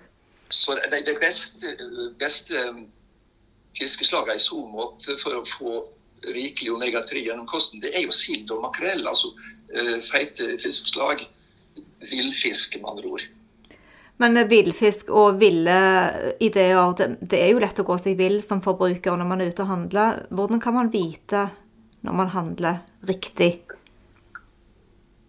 så 0.48 0.74
de, 0.90 1.14
beste, 1.20 1.76
beste 2.18 2.66
fiskeslagene 3.78 4.38
i 4.38 4.42
så 4.42 4.60
måte 4.70 5.16
for 5.20 5.40
å 5.40 5.46
få 5.48 5.72
rikelig 6.32 6.72
omega-3 6.72 7.26
gjennom 7.26 7.48
kosten, 7.50 7.82
det 7.82 7.92
er 7.94 8.06
jo 8.06 8.14
sild 8.14 8.50
og 8.54 8.62
makrell. 8.64 9.04
Altså 9.06 9.34
feite 10.08 10.54
fiskeslag. 10.62 11.26
Villfisk, 12.06 12.78
med 12.80 12.88
andre 12.88 13.10
ord. 13.16 13.24
Men 14.22 14.40
villfisk 14.48 15.10
og 15.12 15.40
ville 15.40 15.76
ideer, 16.40 16.92
det, 16.96 17.08
det, 17.20 17.40
er 17.42 17.52
jo 17.52 17.60
lett 17.60 17.82
å 17.82 17.84
gå 17.84 17.98
seg 18.00 18.16
vill 18.16 18.38
som 18.44 18.62
forbruker 18.64 19.18
når 19.18 19.28
man 19.28 19.42
er 19.44 19.52
ute 19.52 19.66
og 19.66 19.72
handler. 19.74 20.22
Hvordan 20.32 20.62
kan 20.62 20.76
man 20.78 20.92
vite 20.92 21.48
når 22.06 22.16
man 22.22 22.32
handler 22.32 22.80
riktig? 23.08 23.66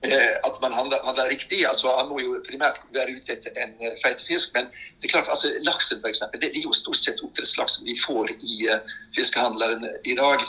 Eh, 0.02 0.36
at 0.48 0.62
man 0.62 0.74
handler, 0.74 0.98
handler, 1.04 1.30
riktig. 1.30 1.68
altså 1.68 1.88
Man 1.98 2.10
må 2.10 2.20
jo 2.22 2.38
primært 2.48 2.80
være 2.94 3.18
ute 3.18 3.34
etter 3.34 3.56
en 3.58 3.74
eh, 3.82 3.96
feit 4.04 4.22
fisk. 4.22 4.54
Men 4.54 4.70
det 4.70 5.10
er 5.10 5.16
klart, 5.16 5.30
altså 5.30 5.52
laksen 5.66 6.00
for 6.02 6.12
eksempel, 6.12 6.42
det 6.42 6.52
er 6.54 6.64
jo 6.64 6.74
stort 6.76 7.00
sett 7.02 7.24
oppdrettslaks 7.26 7.82
vi 7.84 7.98
får 8.06 8.32
i 8.38 8.70
uh, 8.70 8.94
fiskehandleren 9.16 9.88
i 10.06 10.16
dag. 10.20 10.46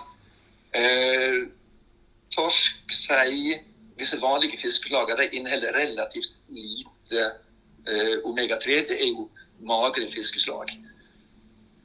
Uh, 0.77 1.49
torsk, 2.35 2.85
sei, 2.93 3.57
disse 3.99 4.21
vanlige 4.21 4.61
fiskelagene 4.61 5.31
inneholder 5.33 5.75
relativt 5.81 6.39
lite 6.53 7.33
omega-3. 8.25 8.81
Det 8.89 8.97
er 8.99 9.09
jo 9.11 9.29
magre 9.65 10.11
fiskeslag. 10.13 10.75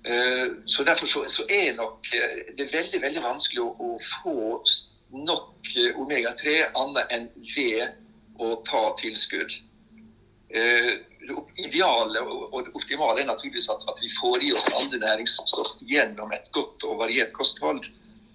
Eh, 0.06 0.48
så 0.66 0.84
Derfor 0.84 1.06
så, 1.06 1.24
så, 1.28 1.46
er 1.50 1.76
nok 1.76 2.08
det 2.58 2.66
er 2.66 2.76
veldig 2.78 3.02
veldig 3.02 3.22
vanskelig 3.24 3.62
å, 3.64 3.70
å 3.80 3.92
få 4.04 4.64
nok 5.14 5.70
eh, 5.78 5.96
omega-3 6.00 6.58
annet 6.76 7.14
enn 7.16 7.30
ved 7.56 8.42
å 8.42 8.58
ta 8.68 8.84
tilskudd. 9.00 9.54
Eh, 10.54 10.92
idealet 11.64 12.22
og 12.28 12.58
det 12.66 12.74
optimale 12.76 13.24
er 13.24 13.30
naturligvis 13.30 13.70
at, 13.72 13.86
at 13.88 14.02
vi 14.04 14.12
får 14.20 14.44
i 14.44 14.52
oss 14.54 14.68
andre 14.76 15.00
næringsstoff 15.06 15.78
gjennom 15.88 16.34
et 16.36 16.50
godt 16.52 16.84
og 16.84 17.00
variert 17.06 17.32
kosthold. 17.38 17.88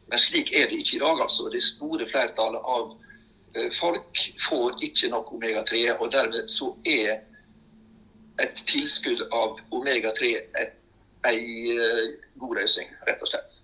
Men 0.09 0.23
slik 0.23 0.55
er 0.57 0.71
det 0.71 0.81
ikke 0.81 0.97
i 0.97 1.03
dag. 1.05 1.21
altså. 1.21 1.51
Det 1.53 1.63
store 1.63 2.09
flertallet 2.09 2.65
av 2.65 2.95
eh, 3.55 3.69
folk 3.77 4.23
får 4.41 4.81
ikke 4.89 5.13
nok 5.13 5.35
omega-3. 5.37 5.85
Og 5.99 6.13
dermed 6.15 6.49
så 6.49 6.73
er 6.89 7.27
et 8.43 8.61
tilskudd 8.69 9.25
av 9.35 9.59
omega-3 9.75 10.35
ei 11.27 11.75
god 12.39 12.61
løsning, 12.61 12.91
rett 13.09 13.23
og 13.25 13.31
slett. 13.31 13.61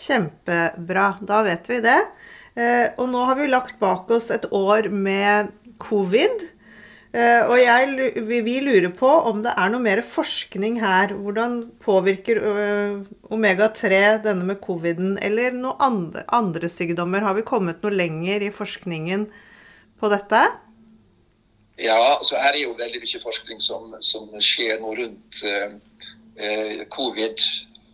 Kjempebra. 0.00 1.12
Da 1.26 1.42
vet 1.46 1.68
vi 1.70 1.80
det. 1.84 1.98
Eh, 2.58 2.86
og 2.98 3.10
nå 3.12 3.26
har 3.28 3.38
vi 3.38 3.50
lagt 3.50 3.78
bak 3.82 4.10
oss 4.14 4.30
et 4.34 4.48
år 4.50 4.90
med 4.90 5.52
covid. 5.82 6.46
Eh, 7.10 7.42
og 7.42 7.56
jeg, 7.58 8.12
vi 8.22 8.56
lurer 8.62 8.90
på 8.94 9.08
om 9.26 9.42
det 9.42 9.52
er 9.58 9.70
noe 9.72 9.82
mer 9.82 10.02
forskning 10.06 10.78
her. 10.82 11.14
Hvordan 11.18 11.60
påvirker 11.82 12.40
eh, 12.40 12.96
omega-3 13.34 14.22
denne 14.26 14.46
med 14.50 14.60
coviden, 14.62 15.16
eller 15.22 15.54
noen 15.56 15.86
andre, 15.86 16.24
andre, 16.40 16.70
sykdommer? 16.70 17.26
Har 17.26 17.38
vi 17.38 17.46
kommet 17.46 17.82
noe 17.84 17.94
lenger 17.94 18.46
i 18.46 18.52
forskningen 18.54 19.28
på 20.00 20.12
dette? 20.12 20.44
Ja, 21.80 21.96
her 22.20 22.52
er 22.52 22.60
jo 22.60 22.76
veldig 22.78 23.00
mye 23.00 23.22
forskning 23.22 23.60
som, 23.62 23.94
som 24.04 24.28
skjer 24.44 24.80
nå 24.82 24.94
rundt 24.98 25.42
eh, 25.48 26.84
covid 26.92 27.42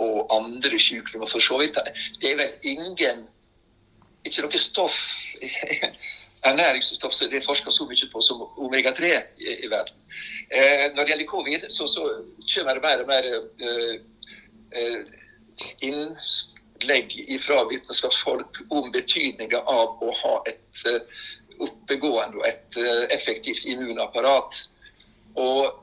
og 0.03 0.35
andre 0.35 0.79
sykdommer, 0.79 1.31
for 1.31 1.41
så 1.41 1.59
vidt. 1.63 1.79
Det 2.21 2.33
er 2.33 2.39
vel 2.43 2.53
ingen 2.63 3.27
Ikke 4.27 4.43
noe 4.43 4.59
stoff 4.59 4.97
ernæringsstoff 6.51 7.15
som 7.15 7.31
det 7.31 7.41
er 7.41 7.47
forska 7.47 7.71
så 7.71 7.87
mye 7.89 8.09
på 8.13 8.21
som 8.21 8.43
omega-3 8.59 9.13
i, 9.39 9.53
i, 9.65 9.71
verden. 9.71 9.95
Eh, 10.51 10.87
når 10.95 11.03
det 11.03 11.13
gjelder 11.13 11.27
covid, 11.27 11.67
så, 11.71 11.87
så 11.87 12.07
kommer 12.55 12.75
det 12.75 12.83
mer 12.83 13.03
og 13.03 13.09
mer 13.11 13.29
eh, 13.69 13.95
eh, 14.73 15.01
innlegg 15.89 17.17
fra 17.47 17.63
vitenskapsfolk 17.71 18.63
om 18.71 18.93
betydninga 18.93 19.63
av 19.63 20.03
å 20.03 20.13
ha 20.23 20.37
et 20.51 20.87
eh, 20.91 21.01
oppegående 21.65 22.41
og 22.41 22.47
et 22.49 22.79
eh, 22.83 23.03
effektivt 23.15 23.65
immunapparat. 23.65 24.63
Og 25.37 25.83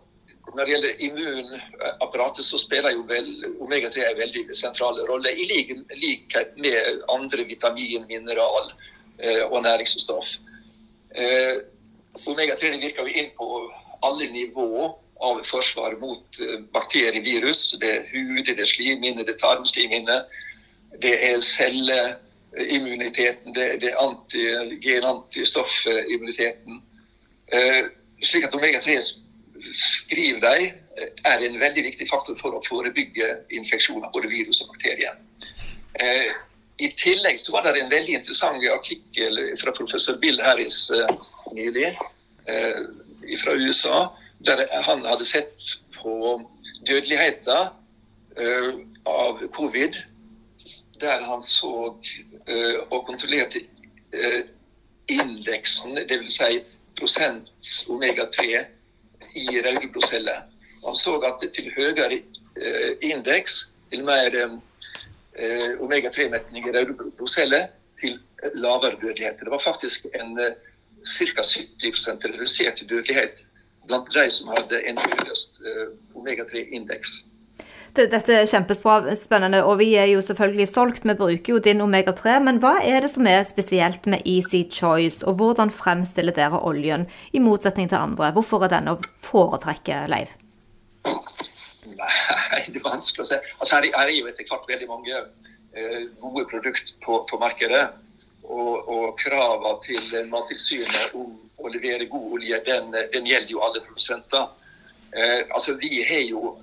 når 0.56 0.64
det 0.64 0.74
gjelder 0.74 1.04
immunapparatet, 1.08 2.46
så 2.46 2.60
spiller 2.60 2.92
jo 2.94 3.06
vel 3.10 3.30
omega-3 3.64 4.08
en 4.10 4.20
veldig 4.20 4.58
sentral 4.58 5.00
rolle, 5.08 5.32
i 5.32 5.46
likhet 5.48 6.58
med 6.58 7.06
andre 7.10 7.46
vitamin, 7.48 8.04
mineral 8.10 8.74
og 9.48 9.62
næringsstoff. 9.64 10.34
Omega-3 12.28 12.74
virker 12.82 13.08
jo 13.08 13.14
inn 13.22 13.32
på 13.38 13.48
alle 14.04 14.28
nivåer 14.34 14.92
av 15.24 15.42
forsvar 15.48 15.96
mot 16.02 16.40
eh, 16.42 16.60
bakterievirus. 16.76 17.76
Det 17.82 17.92
er 17.98 18.08
hud, 18.12 18.44
det 18.48 18.60
er 18.60 18.70
slimhinne, 18.70 19.24
det 19.24 19.36
er 19.36 19.42
tarmslimhinne. 19.44 20.20
Det 21.02 21.14
er 21.30 21.40
celleimmuniteten, 22.54 23.54
det, 23.54 23.82
det 23.82 23.98
anti, 23.98 24.38
gen-antistoffimmuniteten. 24.82 26.82
Eh, 27.54 27.86
slik 28.24 28.44
at 28.48 28.56
omega-3 28.56 29.00
skriver 29.74 30.40
de, 30.40 30.72
er 31.26 31.38
en 31.42 31.60
veldig 31.60 31.84
viktig 31.90 32.08
faktor 32.10 32.36
for 32.38 32.54
å 32.54 32.62
forebygge 32.68 33.38
infeksjoner, 33.58 34.10
både 34.14 34.28
virus 34.30 34.62
og 34.62 34.68
bakterier. 34.74 35.14
Eh, 36.00 36.32
I 36.82 36.88
tillegg 36.98 37.40
så 37.40 37.52
var 37.56 37.62
det 37.66 37.82
en 37.82 37.92
veldig 37.92 38.14
interessant 38.20 38.64
artikkel 38.74 39.40
fra 39.62 39.72
professor 39.78 40.16
Bill 40.22 40.42
Harris 40.42 40.92
nylig 41.54 41.92
fra 43.40 43.54
USA 43.56 44.10
der 44.46 44.68
han 44.84 45.06
hadde 45.06 45.26
sett 45.26 45.60
på 46.02 46.42
dødeligheten 46.88 47.68
uh, 48.40 48.74
av 49.06 49.48
covid 49.56 49.98
der 51.00 51.24
han 51.24 51.42
så 51.42 51.96
eh, 52.48 52.76
og 52.92 53.06
kontrollerte 53.06 53.64
eh, 54.14 54.44
indeksen, 55.08 55.98
dvs. 56.10 56.38
Si 56.38 56.60
prosent 57.00 57.50
omega-3 57.90 58.66
i 59.36 59.46
rødblodceller. 59.66 60.44
Han 60.86 60.96
så 60.96 61.18
at 61.26 61.42
til 61.54 61.72
høyere 61.76 62.22
eh, 62.58 62.92
indeks, 63.02 63.74
til 63.92 64.06
mer 64.06 64.60
omega-3-metning 65.82 66.68
i 66.68 66.72
rødblodceller, 66.76 67.68
til 68.00 68.20
lavere 68.54 68.98
dødelighet. 69.02 69.40
Det 69.40 69.52
var 69.52 69.60
faktisk 69.60 70.06
en 70.14 70.38
ca. 71.04 71.42
70 71.44 72.08
redusert 72.08 72.84
dødelighet 72.90 73.46
blant 73.88 74.14
de 74.14 74.30
som 74.30 74.54
hadde 74.54 74.80
en 74.88 74.98
høyest 74.98 75.62
omega-3-indeks. 76.16 77.24
Dette 77.94 78.34
er 78.34 78.48
kjempespennende, 78.50 79.60
og 79.70 79.76
vi 79.78 79.92
er 80.02 80.08
jo 80.10 80.22
selvfølgelig 80.26 80.66
solgt. 80.72 81.04
Vi 81.06 81.14
bruker 81.14 81.54
jo 81.54 81.60
din 81.62 81.82
omega-3. 81.84 82.40
Men 82.42 82.58
hva 82.64 82.80
er 82.82 83.06
det 83.06 83.12
som 83.14 83.28
er 83.30 83.44
spesielt 83.46 84.08
med 84.10 84.26
Easy 84.26 84.64
Choice, 84.66 85.22
og 85.22 85.38
hvordan 85.38 85.70
fremstiller 85.70 86.34
dere 86.34 86.58
oljen 86.66 87.06
i 87.38 87.42
motsetning 87.44 87.92
til 87.92 88.02
andre? 88.02 88.32
Hvorfor 88.34 88.66
er 88.66 88.74
den 88.74 88.90
å 88.90 88.98
foretrekke, 89.22 90.08
Leiv? 90.10 90.34
Nei, 91.06 92.64
det 92.66 92.82
er 92.82 92.88
vanskelig 92.88 93.28
å 93.28 93.30
se. 93.30 93.42
Altså, 93.60 93.78
her 93.78 93.90
er 94.02 94.14
jo 94.16 94.26
etter 94.32 94.50
hvert 94.50 94.66
veldig 94.74 94.90
mange 94.90 95.14
eh, 95.14 96.02
gode 96.24 96.48
produkter 96.50 96.98
på, 97.06 97.22
på, 97.30 97.42
markedet. 97.46 97.86
Og, 98.44 98.90
og 98.90 99.06
kravene 99.22 99.78
til 99.86 100.32
Mattilsynet 100.34 101.14
om 101.14 101.38
å 101.62 101.70
levere 101.70 102.10
god 102.10 102.40
olje, 102.40 102.58
den, 102.66 102.90
den 103.14 103.30
gjelder 103.30 103.54
jo 103.54 103.62
alle 103.64 103.86
produsenter. 103.86 104.50
Uh, 105.14 105.46
altså, 105.54 105.78
vi 105.78 106.02
har 106.02 106.26
jo 106.26 106.56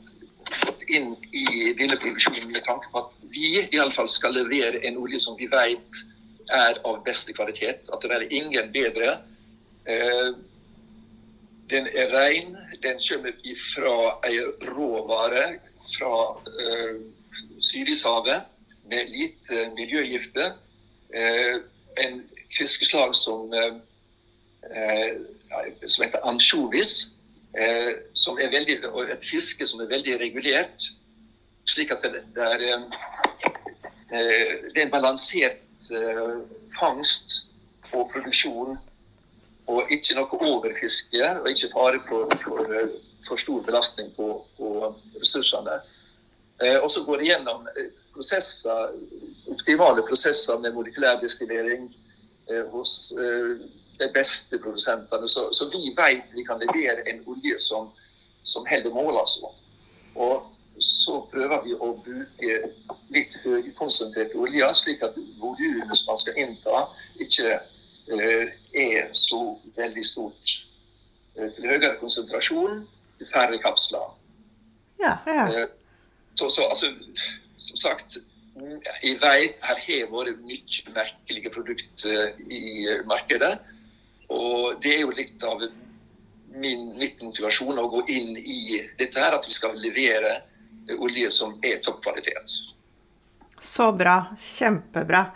inn 0.97 1.15
i 1.33 1.73
denne 1.79 1.97
produksjonen 2.01 2.53
med 2.53 2.65
tanke 2.67 2.91
på 2.93 3.03
at 3.05 3.17
vi 3.33 3.63
i 3.63 3.79
alle 3.79 3.95
fall 3.95 4.09
skal 4.11 4.35
levere 4.37 4.83
en 4.87 4.99
olje 5.01 5.21
som 5.23 5.37
vi 5.39 5.49
vet 5.51 6.01
er 6.51 6.81
av 6.87 7.03
beste 7.07 7.35
kvalitet. 7.37 7.91
At 7.93 8.03
det 8.03 8.11
er 8.15 8.27
ingen 8.31 8.73
bedre. 8.75 9.19
Eh, 9.87 10.31
den 11.71 11.87
er 11.95 12.11
ren. 12.15 12.57
Den 12.83 12.99
kommer 13.03 13.37
fra 13.75 13.97
ei 14.27 14.41
råvare 14.71 15.47
fra 15.97 16.15
Syrishavet 16.51 17.17
Sydishavet 17.61 18.43
med 18.91 19.13
lite 19.13 19.69
miljøgifter. 19.77 20.57
Eh, 21.15 21.57
en 22.03 22.23
fiskeslag 22.51 23.15
som 23.15 23.53
eh, 23.55 23.79
Eh, 24.71 25.17
som 25.87 26.05
heter 26.05 26.27
ansjovis. 26.29 27.11
Eh, 27.55 27.95
som 28.15 28.39
er 28.39 28.51
veldig, 28.51 28.77
og 28.93 29.09
et 29.11 29.25
fiske 29.27 29.67
som 29.67 29.81
er 29.83 29.91
veldig 29.91 30.21
regulert. 30.21 30.85
Slik 31.67 31.91
at 31.91 32.05
det, 32.07 32.23
det, 32.37 32.47
er, 32.47 32.63
eh, 34.15 34.55
det 34.71 34.77
er 34.77 34.85
en 34.87 34.93
balansert 34.93 35.67
fangst 36.79 37.47
og 37.93 38.11
produksjon. 38.13 38.77
Og 39.71 39.91
ikke 39.91 40.17
noe 40.19 40.39
overfiske, 40.47 41.23
og 41.41 41.49
ikke 41.51 41.71
fare 41.73 42.03
for, 42.09 42.31
for, 42.43 42.71
for 43.27 43.41
stor 43.41 43.63
belastning 43.67 44.11
på, 44.17 44.29
på 44.59 44.71
ressursene. 45.19 45.79
Og 46.83 46.89
så 46.93 47.05
går 47.07 47.23
det 47.23 47.29
gjennom 47.31 47.69
prosesser, 48.13 48.91
optimale 49.49 50.03
prosesser 50.05 50.59
med 50.61 50.75
molekylær 50.75 51.23
destillering 51.23 51.87
hos 52.75 53.13
de 54.01 54.09
beste 54.15 54.59
produsentene. 54.59 55.29
Så, 55.29 55.49
så 55.53 55.69
vi 55.73 55.93
vet 55.97 56.33
vi 56.37 56.45
kan 56.47 56.61
levere 56.63 57.05
en 57.11 57.23
olje 57.27 57.59
som, 57.59 57.91
som 58.43 58.67
holder 58.69 58.95
mål, 58.95 59.21
altså. 59.23 59.53
Og 60.15 60.47
så 60.81 61.19
prøver 61.33 61.61
vi 61.65 61.75
å 61.77 61.91
bruke 62.05 62.55
litt 63.13 63.35
høykonsentrert 63.45 64.35
olje, 64.39 64.71
slik 64.81 65.05
at 65.05 65.19
volumet 65.41 65.93
som 65.99 66.13
man 66.13 66.23
skal 66.23 66.41
innta, 66.41 66.87
ikke 67.21 67.59
uh, 67.61 68.47
er 68.73 69.13
så 69.17 69.43
veldig 69.77 70.07
stort. 70.07 70.57
Uh, 71.37 71.51
til 71.53 71.69
høyere 71.69 71.99
konsentrasjon, 72.01 72.87
til 73.21 73.31
færre 73.35 73.61
kapsler. 73.61 74.17
Ja, 75.03 75.19
ja. 75.29 75.47
Uh, 75.53 75.69
så, 76.39 76.49
så 76.49 76.65
altså, 76.71 76.93
som 77.61 77.77
sagt, 77.77 78.21
jeg 79.03 79.17
vet 79.21 79.61
her 79.65 79.79
har 79.85 80.09
vært 80.13 80.41
mye 80.45 80.95
merkelige 80.95 81.53
produkter 81.53 82.41
i 82.51 82.89
markedet. 83.09 83.59
Og 84.31 84.81
det 84.83 84.97
er 84.97 85.01
jo 85.05 85.15
litt 85.15 85.43
av 85.47 85.63
min, 86.61 86.91
mitt 86.99 87.23
motivasjon 87.23 87.79
å 87.79 87.89
gå 87.91 88.05
inn 88.15 88.37
i 88.39 88.81
dette 88.99 89.21
her, 89.21 89.35
at 89.35 89.47
vi 89.47 89.55
skal 89.55 89.75
levere 89.79 90.41
olje 90.99 91.31
som 91.31 91.57
er 91.67 91.81
toppkvalitet. 91.85 92.59
Så 93.61 93.93
bra. 93.93 94.35
Kjempebra. 94.39 95.27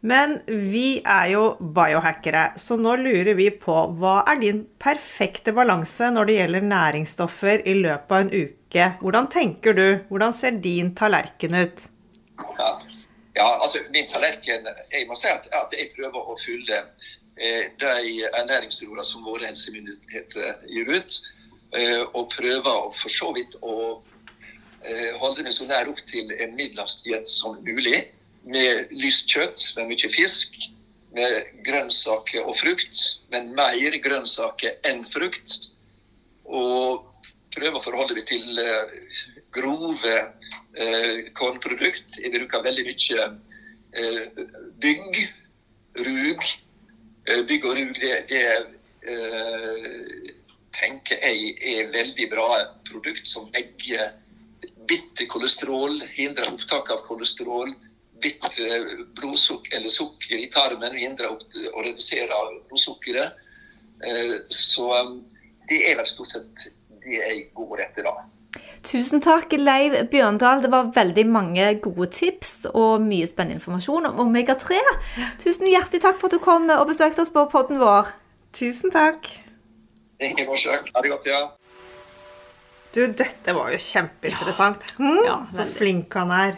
Men 0.00 0.38
vi 0.46 1.02
er 1.04 1.26
jo 1.34 1.42
biohackere, 1.60 2.54
så 2.56 2.78
nå 2.80 2.94
lurer 3.02 3.34
vi 3.36 3.50
på 3.52 3.74
hva 4.00 4.22
er 4.32 4.38
din 4.40 4.62
perfekte 4.80 5.52
balanse 5.52 6.08
når 6.14 6.30
det 6.30 6.36
gjelder 6.38 6.64
næringsstoffer 6.70 7.66
i 7.68 7.74
løpet 7.82 8.14
av 8.16 8.22
en 8.24 8.32
uke? 8.32 8.86
Hvordan 9.02 9.28
tenker 9.32 9.76
du? 9.76 9.84
Hvordan 10.08 10.32
ser 10.36 10.56
din 10.64 10.94
tallerken 10.96 11.58
ut? 11.60 11.84
Ja, 12.56 12.70
ja 13.36 13.48
altså 13.60 13.84
min 13.92 14.08
tallerken 14.08 14.64
Jeg 14.88 15.04
må 15.08 15.18
si 15.20 15.28
at, 15.28 15.50
at 15.52 15.76
jeg 15.76 15.92
prøver 15.92 16.32
å 16.32 16.38
fylle 16.40 16.80
de 17.40 18.28
ernæringsrådene 18.36 19.04
som 19.04 19.24
våre 19.24 19.48
helsemyndigheter 19.48 20.60
gir 20.68 20.90
ut, 20.92 21.18
eh, 21.76 22.02
og 22.12 22.30
prøver 22.34 22.92
for 22.96 23.12
så 23.12 23.30
vidt 23.36 23.56
å 23.62 23.76
eh, 24.84 25.16
holde 25.20 25.46
meg 25.46 25.54
så 25.56 25.68
nær 25.68 25.88
opp 25.88 26.02
til 26.10 26.32
en 26.36 26.56
middelhavsdiett 26.58 27.28
som 27.28 27.56
mulig. 27.64 28.04
Med 28.44 28.92
lyst 28.96 29.28
kjøtt, 29.32 29.60
med 29.76 29.90
mye 29.92 30.12
fisk, 30.12 30.56
med 31.16 31.64
grønnsaker 31.66 32.44
og 32.44 32.56
frukt. 32.60 33.00
Men 33.32 33.52
mer 33.56 33.96
grønnsaker 34.04 34.78
enn 34.88 35.02
frukt. 35.04 35.70
Og 36.44 37.06
prøve 37.56 37.76
å 37.76 37.84
forholde 37.84 38.16
meg 38.16 38.28
til 38.30 38.60
grove 39.52 40.16
kornprodukt. 41.36 42.16
Jeg 42.22 42.32
bruker 42.32 42.64
veldig 42.64 42.86
mye 42.86 43.28
bygg, 44.80 45.22
rug, 46.06 46.46
Eh, 46.46 46.69
bygg 47.48 47.66
og 47.68 47.76
rug, 47.78 47.92
det, 48.02 48.14
det 48.30 48.44
uh, 49.06 50.30
tenker 50.76 51.20
jeg 51.24 51.54
er 51.74 51.92
veldig 51.94 52.26
bra 52.32 52.48
produkt 52.88 53.26
som 53.28 53.48
legger 53.54 54.12
bitte 54.90 55.26
kolesterol, 55.30 56.00
hindrer 56.16 56.50
opptak 56.50 56.90
av 56.94 57.04
kolesterol, 57.06 57.72
bitte 58.20 58.80
blodsukker 59.16 59.78
eller 59.78 59.92
sukker 59.92 60.40
i 60.40 60.50
tarmen, 60.52 60.98
hindrer 60.98 61.32
opp, 61.36 61.46
og 61.74 61.80
reduserer 61.86 62.34
blodsukkeret. 62.68 63.46
Uh, 64.00 64.36
så 64.52 64.90
det 65.70 65.84
er 65.86 65.98
vel 66.00 66.08
stort 66.08 66.34
sett 66.34 66.68
det 67.04 67.18
jeg 67.20 67.48
går 67.56 67.86
etter 67.86 68.08
da. 68.08 68.16
Tusen 68.86 69.20
takk, 69.20 69.52
Leiv 69.60 69.92
Bjørndal. 70.10 70.62
Det 70.64 70.70
var 70.72 70.88
veldig 70.94 71.26
mange 71.28 71.66
gode 71.84 72.08
tips 72.16 72.64
og 72.72 73.02
mye 73.04 73.28
spennende 73.28 73.58
informasjon 73.58 74.08
om 74.08 74.22
omega-3. 74.24 74.80
Tusen 75.42 75.68
hjertelig 75.68 76.00
takk 76.06 76.20
for 76.20 76.30
at 76.30 76.38
du 76.38 76.42
kom 76.42 76.70
og 76.72 76.86
besøkte 76.88 77.24
oss 77.24 77.32
på 77.34 77.44
podden 77.52 77.80
vår. 77.82 78.08
Tusen 78.56 78.92
takk. 78.94 79.28
Ingen 80.20 80.48
årsak. 80.48 80.88
Ha 80.94 81.04
det 81.04 81.12
godt, 81.12 81.28
ja. 81.28 81.42
Du, 82.90 83.04
dette 83.06 83.54
var 83.54 83.70
jo 83.70 83.78
kjempeinteressant. 83.78 84.88
Mm, 84.98 85.22
ja, 85.28 85.36
så 85.52 85.68
flink 85.76 86.16
han 86.18 86.32
er. 86.34 86.56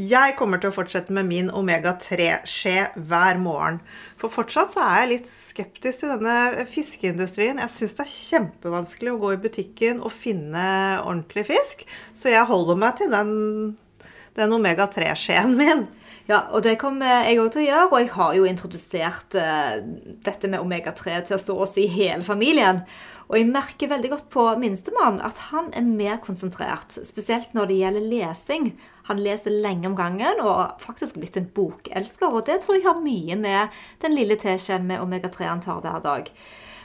Jeg 0.00 0.36
kommer 0.38 0.60
til 0.60 0.70
å 0.70 0.74
fortsette 0.74 1.12
med 1.12 1.26
min 1.28 1.50
omega-3-skje 1.52 2.76
hver 2.96 3.40
morgen. 3.40 3.80
For 4.20 4.32
fortsatt 4.32 4.72
så 4.72 4.80
er 4.86 5.02
jeg 5.02 5.10
litt 5.10 5.28
skeptisk 5.28 6.00
til 6.00 6.14
denne 6.14 6.64
fiskeindustrien. 6.70 7.60
Jeg 7.60 7.74
syns 7.74 7.96
det 7.98 8.06
er 8.06 8.14
kjempevanskelig 8.14 9.12
å 9.12 9.20
gå 9.20 9.34
i 9.34 9.42
butikken 9.42 10.00
og 10.00 10.14
finne 10.16 10.64
ordentlig 11.02 11.44
fisk. 11.50 11.84
Så 12.16 12.32
jeg 12.32 12.48
holder 12.48 12.80
meg 12.80 12.96
til 13.02 13.12
den, 13.12 13.34
den 14.38 14.56
omega-3-skjeen 14.56 15.58
min. 15.60 15.84
Ja, 16.30 16.46
og 16.54 16.62
det 16.64 16.78
kommer 16.80 17.26
jeg 17.26 17.40
òg 17.42 17.52
til 17.52 17.64
å 17.64 17.68
gjøre. 17.68 17.88
Og 17.90 17.98
jeg 18.00 18.12
har 18.16 18.34
jo 18.38 18.48
introdusert 18.48 19.36
uh, 19.36 19.76
dette 20.24 20.48
med 20.48 20.62
omega-3 20.62 21.20
til 21.28 21.36
å 21.36 21.42
stå 21.42 21.58
oss 21.66 21.76
i 21.82 21.88
hele 21.90 22.24
familien. 22.24 22.86
Og 23.32 23.38
jeg 23.38 23.48
merker 23.48 23.88
veldig 23.88 24.10
godt 24.12 24.26
på 24.32 24.44
minstemann 24.60 25.20
at 25.24 25.38
han 25.50 25.70
er 25.76 25.86
mer 25.86 26.18
konsentrert. 26.24 26.98
Spesielt 27.06 27.54
når 27.56 27.70
det 27.70 27.78
gjelder 27.80 28.08
lesing. 28.10 28.72
Han 29.12 29.20
leser 29.20 29.52
lenge 29.52 29.90
om 29.90 29.94
gangen 29.96 30.40
og 30.40 30.80
faktisk 30.80 31.18
blitt 31.20 31.36
en 31.36 31.50
bokelsker. 31.52 32.32
Og 32.32 32.46
det 32.48 32.62
tror 32.62 32.78
jeg 32.78 32.86
har 32.86 33.02
mye 33.04 33.36
med 33.36 33.82
den 34.00 34.16
lille 34.16 34.38
teskjeen 34.40 34.86
med 34.88 35.04
omega-3 35.04 35.50
han 35.50 35.60
tar 35.60 35.82
hver 35.84 36.00
dag. 36.00 36.30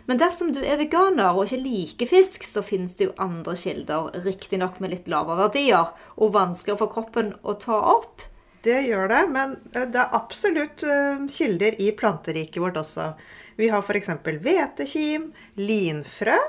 Men 0.07 0.19
dersom 0.19 0.51
du 0.55 0.59
er 0.59 0.79
veganer 0.79 1.35
og 1.35 1.45
ikke 1.45 1.63
liker 1.63 2.09
fisk, 2.11 2.43
så 2.47 2.63
finnes 2.63 2.95
det 2.99 3.09
jo 3.09 3.15
andre 3.23 3.55
kilder, 3.59 4.11
riktignok 4.23 4.81
med 4.83 4.91
litt 4.91 5.07
lavere 5.11 5.45
verdier, 5.45 5.93
og 6.15 6.35
vanskeligere 6.35 6.79
for 6.83 6.93
kroppen 6.93 7.33
å 7.43 7.55
ta 7.59 7.79
opp. 7.95 8.23
Det 8.63 8.81
gjør 8.89 9.07
det, 9.11 9.23
men 9.31 9.55
det 9.71 9.99
er 9.99 10.15
absolutt 10.15 10.83
eh, 10.83 11.27
kilder 11.31 11.79
i 11.83 11.93
planteriket 11.95 12.59
vårt 12.63 12.79
også. 12.79 13.13
Vi 13.59 13.71
har 13.71 13.83
f.eks. 13.83 14.11
hvetekim, 14.43 15.31
linfrø, 15.59 16.39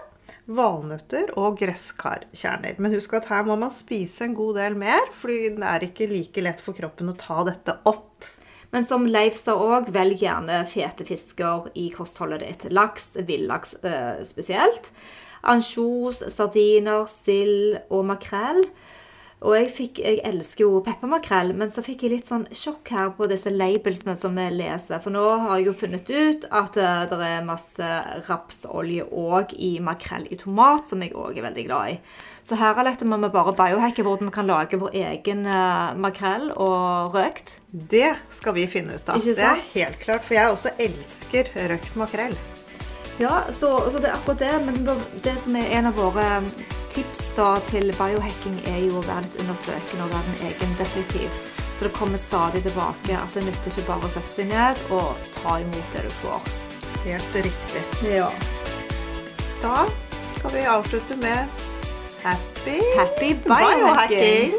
valnøtter 0.49 1.35
og 1.39 1.59
gresskarkjerner. 1.61 2.79
Men 2.81 2.95
husk 2.97 3.15
at 3.19 3.29
her 3.31 3.45
må 3.47 3.59
man 3.61 3.73
spise 3.75 4.27
en 4.27 4.37
god 4.39 4.59
del 4.61 4.79
mer, 4.81 5.11
fordi 5.15 5.55
det 5.59 5.71
er 5.71 5.87
ikke 5.89 6.11
like 6.11 6.45
lett 6.45 6.63
for 6.65 6.77
kroppen 6.77 7.13
å 7.13 7.17
ta 7.19 7.45
dette 7.49 7.77
opp. 7.89 8.27
Men 8.73 8.85
som 8.85 9.07
Leif 9.09 9.39
sa 9.41 9.55
òg, 9.57 9.89
velg 9.95 10.21
gjerne 10.21 10.61
fete 10.69 11.07
fisker 11.09 11.71
i 11.81 11.89
kostholdet 11.95 12.45
ditt. 12.45 12.67
Laks, 12.77 13.15
villaks 13.29 13.79
eh, 13.81 14.21
spesielt. 14.29 14.91
Ansjos, 15.49 16.21
sardiner, 16.35 17.07
sild 17.09 17.79
og 17.89 18.05
makrell. 18.11 18.65
Og 19.39 19.53
jeg, 19.55 19.69
fikk, 19.71 19.99
jeg 20.03 20.19
elsker 20.27 20.65
jo 20.65 20.81
peppermakrell, 20.83 21.53
men 21.55 21.71
så 21.71 21.83
fikk 21.87 22.03
jeg 22.05 22.11
litt 22.11 22.31
sånn 22.31 22.49
sjokk 22.51 22.91
her 22.91 23.13
på 23.15 23.29
disse 23.31 23.53
labelsene 23.55 24.17
som 24.19 24.35
vi 24.35 24.49
leser. 24.51 24.99
For 25.05 25.15
nå 25.15 25.23
har 25.45 25.61
jeg 25.61 25.69
jo 25.69 25.75
funnet 25.79 26.11
ut 26.11 26.47
at 26.51 26.79
uh, 26.81 27.05
det 27.07 27.19
er 27.23 27.47
masse 27.47 27.91
rapsolje 28.27 29.07
òg 29.07 29.55
i 29.55 29.77
makrell 29.85 30.27
i 30.27 30.39
tomat, 30.41 30.91
som 30.91 31.05
jeg 31.07 31.15
òg 31.15 31.39
er 31.39 31.47
veldig 31.47 31.67
glad 31.69 31.93
i. 31.93 32.01
Så 32.43 32.59
her 32.59 32.81
er 32.81 32.89
dette 32.91 33.07
må 33.07 33.21
vi 33.23 33.31
bare 33.31 33.55
biohacke 33.55 34.03
hvordan 34.03 34.33
vi 34.33 34.35
kan 34.35 34.51
lage 34.51 34.81
vår 34.81 34.97
egen 35.05 35.47
uh, 35.47 35.95
makrell 35.95 36.51
og 36.57 37.15
røkt. 37.15 37.61
Det 37.71 38.11
skal 38.35 38.57
vi 38.59 38.67
finne 38.67 38.99
ut 38.99 39.13
av. 39.15 39.23
Det 39.23 39.39
er 39.39 39.63
helt 39.77 40.03
klart, 40.03 40.27
for 40.27 40.35
jeg 40.35 40.51
også 40.51 40.75
elsker 40.83 41.53
røkt 41.71 41.95
makrell. 42.01 42.35
Ja, 43.23 43.45
så, 43.55 43.71
så 43.91 44.03
det 44.03 44.11
er 44.11 44.19
akkurat 44.19 44.43
det. 44.43 44.53
Men 44.67 44.83
det 45.23 45.39
som 45.45 45.55
er 45.59 45.71
en 45.79 45.93
av 45.93 45.99
våre 45.99 46.27
tips 46.99 47.21
da 47.37 47.51
til 47.71 47.93
biohacking 47.95 48.57
er 48.67 48.81
jo 48.89 48.99
å 48.99 49.05
være 49.07 49.27
litt 49.27 49.37
undersøkende 49.45 50.07
og 50.07 50.15
være 50.15 50.33
en 50.33 50.41
egen 50.49 50.73
detektiv. 50.81 51.37
Så 51.77 51.87
det 51.87 51.93
kommer 51.95 52.19
stadig 52.19 52.65
tilbake 52.65 53.15
at 53.15 53.37
det 53.37 53.45
nytter 53.47 53.71
ikke 53.71 53.85
bare 53.87 54.09
å 54.09 54.15
sette 54.17 54.33
seg 54.33 54.49
ned 54.51 54.81
og 54.97 55.29
ta 55.37 55.59
imot 55.63 55.93
det 55.95 56.03
du 56.09 56.11
får. 56.23 56.51
Helt 57.05 57.39
riktig. 57.47 57.85
Ja. 58.09 58.33
Da 59.63 59.87
skal 60.35 60.57
vi 60.57 60.65
avslutte 60.73 61.21
med 61.23 61.63
happy, 62.25 62.81
happy 62.99 63.31
biohacking. 63.47 64.59